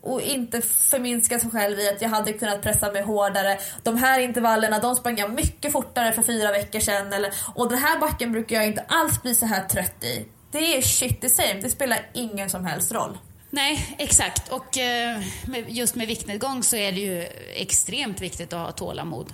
[0.00, 3.58] Och inte förminska sig själv i att jag hade kunnat pressa mig hårdare.
[3.82, 7.12] De här intervallerna de sprang jag mycket fortare för fyra veckor sedan.
[7.12, 10.26] Eller, och den här backen brukar jag inte alls bli så här trött i.
[10.50, 11.60] Det är shit the same.
[11.62, 13.18] Det spelar ingen som helst roll.
[13.54, 14.52] Nej, exakt.
[14.52, 15.22] Och eh,
[15.68, 17.22] just med viktnedgång så är det ju
[17.54, 19.32] extremt viktigt att ha tålamod.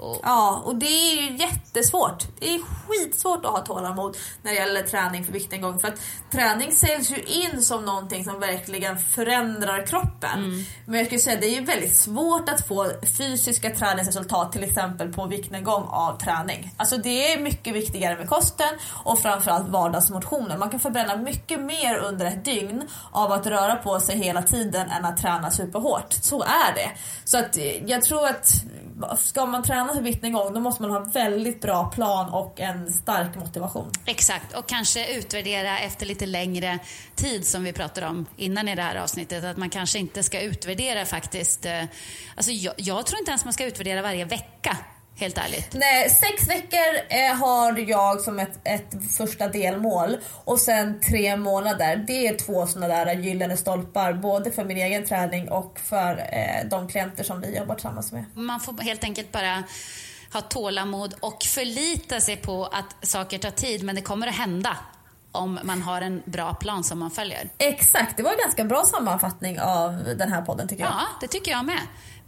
[0.00, 2.24] Och, Ja, och det är ju jättesvårt.
[2.38, 5.78] Det är skitsvårt att ha tålamod när det gäller träning för viktnedgång.
[5.78, 6.00] För att
[6.32, 10.64] träning säljs ju in som någonting som verkligen förändrar kroppen.
[10.86, 14.64] Men jag skulle säga att det är ju väldigt svårt att få fysiska träningsresultat till
[14.64, 16.74] exempel på viktnedgång av träning.
[16.76, 18.74] Alltså det är mycket viktigare med kosten
[19.04, 20.58] och framförallt vardagsmotionen.
[20.58, 24.90] Man kan förbränna mycket mer under ett dygn av att röra på sig hela tiden
[24.90, 26.12] än att träna superhårt.
[26.12, 26.90] Så är det.
[27.24, 28.64] Så att eh, jag tror att
[29.18, 32.92] ska man träna för gång då måste man ha en väldigt bra plan och en
[32.92, 33.90] stark motivation.
[34.06, 36.78] Exakt, och kanske utvärdera efter lite längre
[37.14, 39.44] tid som vi pratade om innan i det här avsnittet.
[39.44, 41.66] Att man kanske inte ska utvärdera faktiskt.
[41.66, 41.84] Eh,
[42.36, 44.76] alltså jag, jag tror inte ens man ska utvärdera varje vecka,
[45.20, 45.74] helt ärligt.
[45.74, 52.04] Nej, sex veckor eh, har jag som ett, ett första delmål och sen tre månader.
[52.06, 56.68] Det är två sådana där gyllene stolpar både för min egen träning och för eh,
[56.70, 58.24] de klienter som vi jobbar tillsammans med.
[58.34, 59.64] Man får helt enkelt bara
[60.32, 64.76] ha tålamod och förlita sig på att saker tar tid, men det kommer att hända
[65.32, 67.50] om man har en bra plan som man följer.
[67.58, 70.92] Exakt, det var en ganska bra sammanfattning av den här podden tycker jag.
[70.92, 71.80] Ja, det tycker jag med.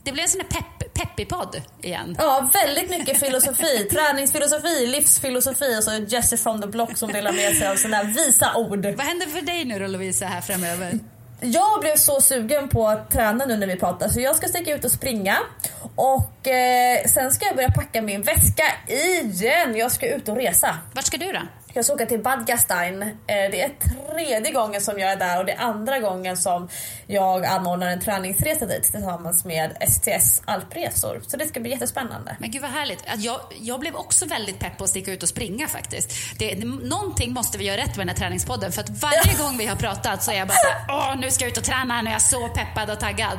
[0.04, 2.16] Det blev en sån här pepp, peppig podd igen.
[2.18, 3.88] Ja, väldigt mycket filosofi.
[3.92, 8.04] Träningsfilosofi, livsfilosofi och så Jesse from the block som delar med sig av sådana här
[8.04, 8.86] visa ord.
[8.86, 10.98] Vad händer för dig nu då Lovisa här framöver?
[11.40, 14.74] Jag blev så sugen på att träna nu när vi pratar så jag ska sticka
[14.74, 15.38] ut och springa.
[15.94, 19.76] Och eh, sen ska jag börja packa min väska igen.
[19.76, 20.78] Jag ska ut och resa.
[20.92, 21.40] Vart ska du då?
[21.74, 23.02] Jag ska åka till Bad Gastein.
[23.02, 23.70] Eh, Det är
[24.12, 26.68] tredje gången som jag är där och det är andra gången som
[27.06, 31.20] jag anordnar en träningsresa dit tillsammans med STS alpresor.
[31.26, 32.36] Så det ska bli jättespännande.
[32.38, 33.04] Men gud vad härligt.
[33.18, 36.12] Jag, jag blev också väldigt pepp på att sticka ut och springa faktiskt.
[36.38, 38.72] Det, någonting måste vi göra rätt med den här träningspodden.
[38.72, 41.44] För att varje gång vi har pratat så är jag bara såhär, åh nu ska
[41.44, 43.38] jag ut och träna, nu är jag så peppad och taggad.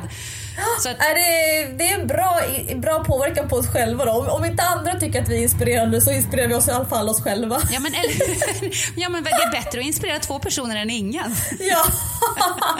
[0.82, 2.40] Så att, Är det, det är en bra,
[2.74, 4.12] bra påverkan på oss själva då.
[4.12, 6.84] Om, om inte andra tycker att vi är inspirerande så inspirerar vi oss i alla
[6.84, 7.60] fall oss själva.
[7.72, 8.23] ja, men, eller,
[8.96, 11.36] ja men det är bättre att inspirera två personer än ingen.
[11.60, 11.84] Ja.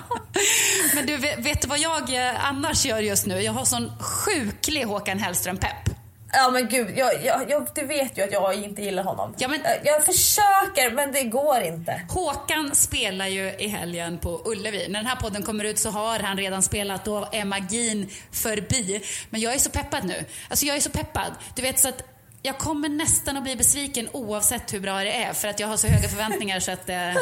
[0.95, 3.41] Men du, vet, du vad jag eh, annars gör just nu?
[3.41, 5.95] Jag har sån sjuklig Håkan Hellström-pepp.
[6.37, 9.35] Ja men gud, jag, jag, jag, du vet ju att jag inte gillar honom.
[9.39, 12.03] Ja, men- jag, jag försöker men det går inte.
[12.09, 14.89] Håkan spelar ju i helgen på Ullevi.
[14.89, 17.05] När den här podden kommer ut så har han redan spelat.
[17.05, 19.03] Då är magin förbi.
[19.31, 20.25] Men jag är så peppad nu.
[20.49, 21.33] Alltså jag är så peppad.
[21.55, 22.03] Du vet så att
[22.47, 25.33] jag kommer nästan att bli besviken oavsett hur bra det är.
[25.33, 27.13] För att jag har så höga förväntningar så att eh,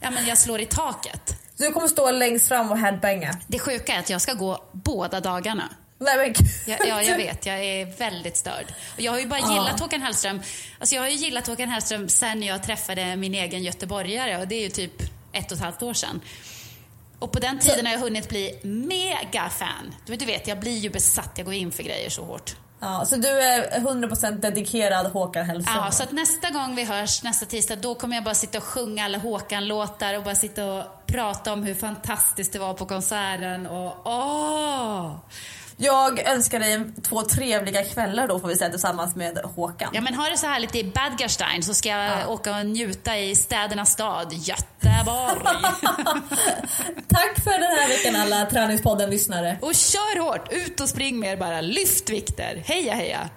[0.00, 1.36] ja, men jag slår i taket.
[1.56, 3.38] Du kommer stå längst fram och headbanga.
[3.46, 5.68] Det sjuka är att jag ska gå båda dagarna.
[5.98, 6.46] Nej men.
[6.66, 7.46] Ja, ja, jag vet.
[7.46, 8.64] Jag är väldigt störd.
[8.94, 10.42] Och jag har ju bara gillat Håkan Hellström.
[10.78, 14.54] Alltså jag har ju gillat Håkan Hellström sen jag träffade min egen göteborgare och det
[14.54, 15.02] är ju typ
[15.32, 16.20] ett och ett halvt år sedan.
[17.18, 19.94] Och på den tiden har jag hunnit bli mega fan.
[20.06, 21.32] Du vet, du vet, jag blir ju besatt.
[21.36, 22.56] Jag går in för grejer så hårt.
[22.86, 25.76] Ja, så du är 100% dedikerad Håkan Hellström?
[25.84, 28.64] Ja, så att nästa gång vi hörs, nästa tisdag, då kommer jag bara sitta och
[28.64, 33.66] sjunga alla Håkan-låtar och bara sitta och prata om hur fantastiskt det var på konserten
[33.66, 35.16] och åh!
[35.78, 39.90] Jag önskar dig två trevliga kvällar då får vi säga tillsammans med Håkan.
[39.92, 43.34] Ja men har det så härligt i Badgerstein så ska jag åka och njuta i
[43.34, 45.40] städernas stad, Göteborg.
[47.08, 49.58] Tack för den här veckan alla Träningspodden-lyssnare.
[49.60, 52.62] och kör hårt, ut och spring mer bara, lyft vikter.
[52.66, 53.30] Heja heja!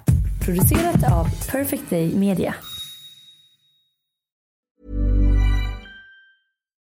[0.45, 2.55] Producerat av Perfect Day Media.